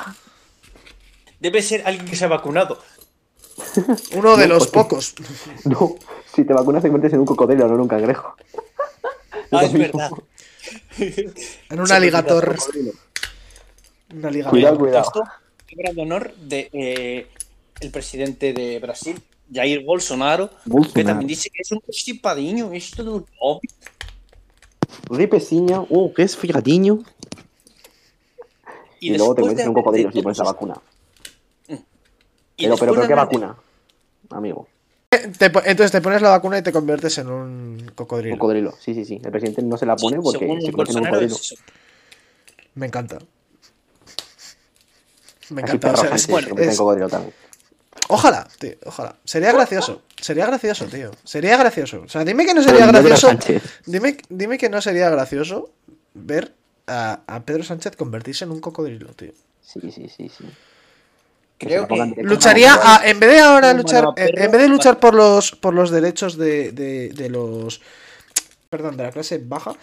Debe 1.39 1.61
ser 1.61 1.83
alguien 1.85 2.05
que 2.05 2.15
se 2.15 2.25
ha 2.25 2.27
vacunado. 2.27 2.79
Uno 4.15 4.35
de 4.37 4.47
No, 4.47 4.55
los 4.55 4.67
porque- 4.67 4.89
pocos. 4.89 5.15
No, 5.65 5.95
si 6.35 6.43
te 6.43 6.53
vacunas 6.53 6.81
te 6.83 6.89
conviertes 6.89 7.13
en 7.13 7.19
un 7.21 7.25
cocodrilo, 7.25 7.67
no 7.67 7.75
en 7.75 7.81
un 7.81 7.87
cangrejo. 7.87 8.35
Ah, 9.51 9.63
es 9.63 9.73
verdad. 9.73 10.11
En 11.69 11.79
un 11.79 11.91
aligator. 11.91 12.55
Cocodrilo. 14.07 14.19
Un 14.19 14.25
aligator. 14.25 14.51
Cuidado, 14.51 14.77
cuidado. 14.77 15.03
Esto 15.03 15.23
obra 15.75 15.91
de 15.93 16.01
honor 16.01 16.33
de 16.35 16.69
eh, 16.73 17.27
el 17.81 17.91
presidente 17.91 18.53
de 18.53 18.79
Brasil, 18.79 19.21
Jair 19.53 19.83
Bolsonaro, 19.83 20.49
que 20.93 21.03
también 21.03 21.27
dice 21.27 21.49
que 21.49 21.61
es 21.61 21.71
un 21.71 21.81
chipadinho, 21.89 22.71
es 22.71 22.91
todo 22.91 23.15
un 23.15 23.25
hobby. 23.39 23.67
Ripeciño. 25.09 25.87
Oh, 25.89 26.13
¿qué 26.13 26.23
es 26.23 26.35
figadiño? 26.37 26.99
Y, 28.99 29.15
luego 29.15 29.35
te 29.35 29.41
conviertes 29.41 29.63
en 29.65 29.69
un 29.69 29.75
de- 29.75 29.81
cocodrilo 29.81 30.09
de 30.09 30.13
si 30.13 30.21
pones 30.21 30.37
la 30.39 30.43
vacuna. 30.45 30.81
y 31.69 31.75
Pero, 32.63 32.77
pero, 32.77 32.93
pero, 32.93 32.93
de 32.93 33.01
¿qué 33.01 33.07
de- 33.07 33.15
vacuna? 33.15 33.55
Amigo. 34.29 34.67
Te 35.37 35.49
po- 35.49 35.61
entonces 35.63 35.91
te 35.91 36.01
pones 36.01 36.21
la 36.21 36.29
vacuna 36.29 36.57
y 36.57 36.63
te 36.63 36.71
conviertes 36.71 37.17
en 37.19 37.29
un 37.29 37.91
cocodrilo. 37.95 38.37
Cocodrilo. 38.37 38.73
Sí, 38.79 38.93
sí, 38.93 39.05
sí. 39.05 39.21
El 39.23 39.31
presidente 39.31 39.61
no 39.61 39.77
se 39.77 39.85
la 39.85 39.95
pone 39.95 40.17
porque 40.19 40.39
según 40.39 40.61
se 40.61 40.71
convierte 40.71 40.93
en 40.93 40.97
un 40.99 41.05
cocodrilo. 41.05 41.35
es. 41.35 41.55
Me 42.75 42.87
encanta. 42.87 43.19
Me 45.49 45.61
encanta. 45.61 45.91
o 45.93 45.97
sea, 45.97 46.17
se 46.17 46.31
en 46.31 47.09
también. 47.09 47.33
Ojalá, 48.09 48.47
tío, 48.59 48.73
ojalá. 48.85 49.15
Sería 49.23 49.51
gracioso. 49.51 50.01
Sería 50.21 50.45
gracioso, 50.45 50.85
tío. 50.85 51.11
Sería 51.23 51.57
gracioso. 51.57 52.01
O 52.05 52.09
sea, 52.09 52.23
dime 52.23 52.45
que 52.45 52.53
no 52.53 52.63
sería 52.63 52.85
Pedro 52.85 53.01
gracioso. 53.01 53.27
Sánchez. 53.27 53.63
Dime, 53.85 54.17
dime 54.29 54.57
que 54.57 54.69
no 54.69 54.81
sería 54.81 55.09
gracioso 55.09 55.71
ver 56.13 56.53
a, 56.85 57.21
a 57.27 57.43
Pedro 57.43 57.63
Sánchez 57.63 57.95
convertirse 57.95 58.45
en 58.45 58.51
un 58.51 58.61
cocodrilo, 58.61 59.07
tío. 59.13 59.31
Sí, 59.61 59.81
sí, 59.91 60.09
sí, 60.15 60.29
sí. 60.29 60.45
Creo 61.57 61.87
que. 61.87 62.13
Lucharía 62.21 62.75
a, 62.81 63.07
en 63.07 63.19
vez 63.19 63.31
de 63.31 63.39
ahora 63.39 63.73
luchar, 63.73 64.05
en, 64.05 64.13
perro, 64.13 64.43
en 64.43 64.51
vez 64.51 64.61
de 64.61 64.67
luchar 64.69 64.99
por 64.99 65.15
los 65.15 65.51
por 65.51 65.73
los 65.73 65.89
derechos 65.89 66.37
de, 66.37 66.71
de, 66.71 67.09
de 67.09 67.29
los 67.29 67.81
perdón, 68.69 68.97
de 68.97 69.03
la 69.03 69.11
clase 69.11 69.41
baja, 69.43 69.73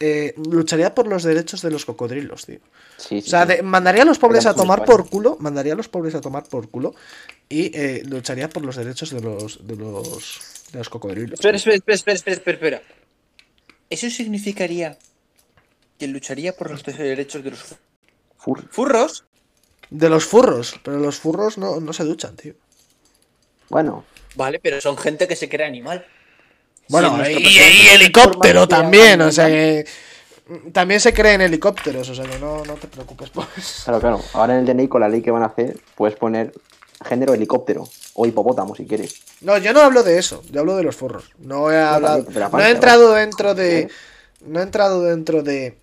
eh, 0.00 0.34
lucharía 0.48 0.94
por 0.94 1.06
los 1.06 1.22
derechos 1.22 1.62
de 1.62 1.70
los 1.70 1.84
cocodrilos, 1.84 2.46
tío. 2.46 2.58
Sí, 2.98 3.20
sí, 3.20 3.28
O 3.28 3.30
sea, 3.30 3.42
sí. 3.46 3.48
de- 3.54 3.62
mandaría 3.62 4.02
a 4.02 4.04
los 4.06 4.18
pobres 4.18 4.46
a 4.46 4.54
tomar 4.54 4.84
por 4.84 5.08
culo, 5.08 5.36
mandaría 5.40 5.72
a 5.72 5.76
los 5.76 5.88
pobres 5.88 6.14
a 6.14 6.20
tomar 6.20 6.44
por 6.44 6.68
culo 6.68 6.94
y 7.48 7.70
eh, 7.78 8.02
lucharía 8.06 8.48
por 8.48 8.64
los 8.64 8.76
derechos 8.76 9.10
de 9.10 9.20
los 9.20 9.66
de 9.66 9.76
los 9.76 10.40
de 10.72 10.78
los 10.78 10.88
cocodrilos. 10.88 11.34
Espera, 11.40 11.56
espera, 11.56 11.76
espera, 11.76 11.94
espera, 11.94 12.14
espera, 12.16 12.36
espera, 12.36 12.54
espera. 12.56 12.82
¿Eso 13.88 14.10
significaría 14.10 14.98
que 15.98 16.06
lucharía 16.08 16.54
por 16.56 16.70
los 16.70 16.82
derechos 16.84 17.42
de 17.44 17.50
los 17.52 17.64
Fur. 18.38 18.68
furros? 18.70 19.24
De 19.90 20.08
los 20.08 20.24
furros, 20.24 20.78
pero 20.82 20.98
los 20.98 21.18
furros 21.18 21.56
no, 21.58 21.78
no 21.80 21.92
se 21.92 22.02
duchan, 22.04 22.34
tío. 22.36 22.54
Bueno, 23.68 24.04
Vale, 24.34 24.58
pero 24.58 24.80
son 24.82 24.98
gente 24.98 25.26
que 25.26 25.34
se 25.36 25.48
cree 25.48 25.66
animal. 25.66 26.04
Bueno, 26.88 27.24
Sí, 27.24 27.32
y, 27.38 27.52
se 27.54 27.94
helicóptero 27.94 28.68
también, 28.68 29.20
o 29.20 29.32
sea 29.32 29.46
que 29.46 29.86
también 30.72 31.00
se 31.00 31.12
creen 31.12 31.40
helicópteros, 31.40 32.08
o 32.08 32.14
sea 32.14 32.24
que 32.24 32.38
no, 32.38 32.64
no 32.64 32.74
te 32.74 32.86
preocupes 32.86 33.30
por 33.30 33.46
eso. 33.56 33.82
claro, 33.84 34.00
claro. 34.00 34.20
Ahora 34.34 34.54
en 34.58 34.60
el 34.60 34.66
DNI 34.66 34.88
con 34.88 35.00
la 35.00 35.08
ley 35.08 35.20
que 35.22 35.30
van 35.32 35.42
a 35.42 35.46
hacer, 35.46 35.78
puedes 35.96 36.16
poner 36.16 36.52
género 37.04 37.34
helicóptero 37.34 37.88
o 38.14 38.26
hipopótamo 38.26 38.74
si 38.76 38.86
quieres. 38.86 39.16
No, 39.40 39.58
yo 39.58 39.72
no 39.72 39.80
hablo 39.80 40.02
de 40.02 40.18
eso, 40.18 40.42
yo 40.50 40.60
hablo 40.60 40.76
de 40.76 40.84
los 40.84 40.94
furros. 40.96 41.24
No 41.38 41.70
he 41.70 41.78
hablado, 41.78 42.24
pero 42.32 42.48
no 42.50 42.60
he 42.60 42.70
entrado 42.70 43.12
dentro 43.12 43.54
de, 43.54 43.88
no 44.44 44.60
he 44.60 44.62
entrado 44.62 45.02
dentro 45.02 45.42
de 45.42 45.76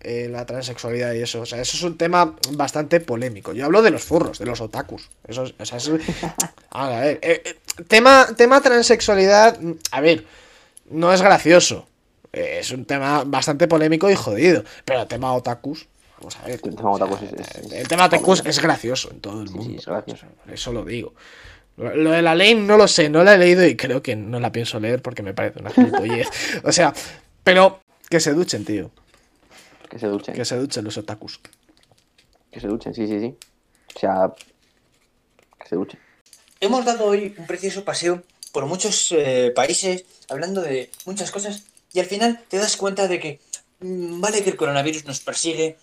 eh, 0.00 0.28
la 0.30 0.46
transexualidad 0.46 1.12
y 1.14 1.22
eso. 1.22 1.40
O 1.40 1.46
sea, 1.46 1.60
eso 1.60 1.76
es 1.76 1.82
un 1.82 1.98
tema 1.98 2.36
bastante 2.52 3.00
polémico. 3.00 3.52
Yo 3.52 3.64
hablo 3.64 3.82
de 3.82 3.90
los 3.90 4.04
furros, 4.04 4.38
de 4.38 4.46
los 4.46 4.60
otakus. 4.60 5.10
Eso, 5.26 5.44
es- 5.44 5.54
o 5.58 5.66
sea, 5.66 5.78
eso- 5.78 5.98
a 6.70 6.88
ver, 7.00 7.18
eh, 7.22 7.42
eh, 7.44 7.56
tema, 7.88 8.28
tema 8.36 8.60
transexualidad, 8.60 9.58
mm, 9.60 9.72
a 9.90 10.00
ver, 10.00 10.24
no 10.94 11.12
es 11.12 11.22
gracioso. 11.22 11.86
Es 12.32 12.70
un 12.72 12.84
tema 12.84 13.22
bastante 13.24 13.68
polémico 13.68 14.10
y 14.10 14.14
jodido. 14.16 14.64
Pero 14.84 15.02
el 15.02 15.08
tema 15.08 15.32
otakus, 15.34 15.86
vamos 16.18 16.36
a 16.36 16.42
ver. 16.46 16.60
El 16.64 16.74
tema 16.76 16.90
otakus 16.92 17.22
es- 17.22 17.32
es- 17.32 17.54
es- 17.66 17.72
El 17.72 17.88
tema 17.88 18.06
otakus 18.06 18.42
es 18.44 18.60
gracioso 18.60 19.10
en 19.10 19.20
todo 19.20 19.42
el 19.42 19.50
mundo. 19.50 19.70
sí, 19.70 19.76
es 19.76 19.86
gracioso. 19.86 20.26
Eso 20.50 20.72
lo 20.72 20.84
digo. 20.84 21.14
Lo 21.76 21.94
lo 21.94 22.10
de 22.12 22.22
la 22.22 22.34
ley 22.34 22.54
no 22.54 22.76
lo 22.76 22.86
sé, 22.88 23.08
no 23.08 23.24
la 23.24 23.34
he 23.34 23.38
leído 23.38 23.66
y 23.66 23.76
creo 23.76 24.00
que 24.02 24.14
no 24.16 24.38
la 24.40 24.50
pienso 24.52 24.78
leer 24.80 25.02
porque 25.02 25.22
me 25.22 25.34
parece 25.34 25.60
una 25.60 25.70
gilipollez. 25.70 26.28
O 26.64 26.72
sea, 26.72 26.92
pero 27.42 27.80
que 28.08 28.20
se 28.20 28.32
duchen, 28.32 28.64
tío. 28.64 28.90
Que 29.90 29.98
se 29.98 30.06
duchen. 30.06 30.34
Que 30.34 30.44
se 30.44 30.56
duchen 30.56 30.84
los 30.84 30.96
otakus. 30.96 31.40
Que 32.50 32.60
se 32.60 32.66
duchen, 32.68 32.94
sí, 32.94 33.06
sí, 33.08 33.18
sí. 33.20 33.36
O 33.94 33.98
sea, 33.98 34.32
que 35.60 35.68
se 35.68 35.76
duchen. 35.76 35.98
Hemos 36.60 36.84
dado 36.84 37.04
hoy 37.06 37.34
un 37.38 37.46
precioso 37.46 37.84
paseo 37.84 38.22
por 38.54 38.66
muchos 38.66 39.10
eh, 39.10 39.52
países, 39.54 40.04
hablando 40.30 40.62
de 40.62 40.88
muchas 41.04 41.30
cosas, 41.32 41.64
y 41.92 41.98
al 42.00 42.06
final 42.06 42.40
te 42.48 42.56
das 42.58 42.76
cuenta 42.76 43.08
de 43.08 43.18
que 43.18 43.40
mm, 43.80 44.20
vale 44.20 44.42
que 44.44 44.50
el 44.50 44.56
coronavirus 44.56 45.04
nos 45.06 45.18
persigue, 45.20 45.76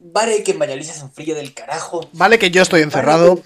vale 0.00 0.42
que 0.42 0.50
en 0.50 0.58
Valladolid 0.58 0.90
hace 0.90 1.04
un 1.04 1.12
frío 1.12 1.36
del 1.36 1.54
carajo, 1.54 2.10
Vale 2.12 2.38
que 2.38 2.50
yo 2.50 2.62
estoy 2.62 2.82
encerrado. 2.82 3.40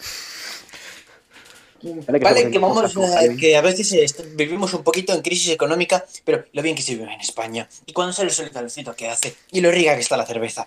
Vale, 1.82 2.18
que 2.18 2.24
vale 2.24 2.58
vamos 2.58 2.96
a- 2.96 3.36
que 3.38 3.56
a 3.56 3.60
veces 3.62 3.92
eh, 3.92 4.06
vivimos 4.34 4.74
un 4.74 4.82
poquito 4.82 5.14
en 5.14 5.22
crisis 5.22 5.50
económica, 5.50 6.04
pero 6.24 6.44
lo 6.52 6.60
bien 6.62 6.74
que 6.76 6.82
se 6.82 6.94
vive 6.94 7.12
en 7.12 7.20
España, 7.20 7.68
y 7.86 7.92
cuando 7.92 8.12
sale 8.12 8.28
el 8.28 8.34
sol 8.34 8.46
el 8.46 8.50
calorcito 8.50 8.94
que 8.96 9.08
hace, 9.08 9.34
y 9.52 9.60
lo 9.60 9.70
rica 9.70 9.94
que 9.94 10.00
está 10.00 10.16
la 10.16 10.26
cerveza. 10.26 10.66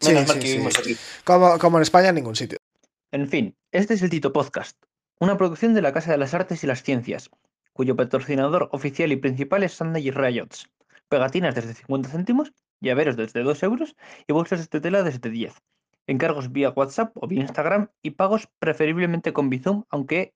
Sí, 0.00 0.08
Menos 0.08 0.26
mal 0.28 0.36
sí, 0.36 0.40
que 0.42 0.46
sí. 0.46 0.52
vivimos 0.52 0.78
aquí. 0.78 0.96
Como, 1.24 1.58
como 1.58 1.78
en 1.78 1.82
España 1.82 2.08
en 2.10 2.14
ningún 2.16 2.34
sitio. 2.36 2.58
En 3.12 3.28
fin, 3.28 3.54
este 3.72 3.94
es 3.94 4.02
el 4.02 4.10
Tito 4.10 4.32
Podcast, 4.32 4.76
una 5.20 5.36
producción 5.36 5.74
de 5.74 5.82
la 5.82 5.92
Casa 5.92 6.12
de 6.12 6.16
las 6.16 6.32
Artes 6.32 6.64
y 6.64 6.66
las 6.66 6.82
Ciencias, 6.82 7.30
cuyo 7.74 7.94
patrocinador 7.94 8.70
oficial 8.72 9.12
y 9.12 9.16
principal 9.16 9.62
es 9.62 9.72
Sunday 9.74 10.10
Riots. 10.10 10.70
Pegatinas 11.10 11.54
desde 11.54 11.74
50 11.74 12.08
céntimos, 12.08 12.54
llaveros 12.80 13.18
desde 13.18 13.42
2 13.42 13.62
euros 13.64 13.96
y 14.26 14.32
bolsas 14.32 14.70
de 14.70 14.80
tela 14.80 15.02
desde 15.02 15.28
10. 15.28 15.60
Encargos 16.06 16.50
vía 16.52 16.70
WhatsApp 16.70 17.12
o 17.16 17.28
vía 17.28 17.42
Instagram 17.42 17.90
y 18.00 18.12
pagos 18.12 18.48
preferiblemente 18.58 19.34
con 19.34 19.50
Bizum, 19.50 19.84
aunque 19.90 20.32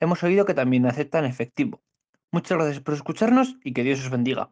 hemos 0.00 0.24
oído 0.24 0.44
que 0.44 0.54
también 0.54 0.86
aceptan 0.86 1.24
efectivo. 1.24 1.80
Muchas 2.32 2.58
gracias 2.58 2.80
por 2.80 2.94
escucharnos 2.94 3.56
y 3.62 3.72
que 3.74 3.84
Dios 3.84 4.00
os 4.00 4.10
bendiga. 4.10 4.50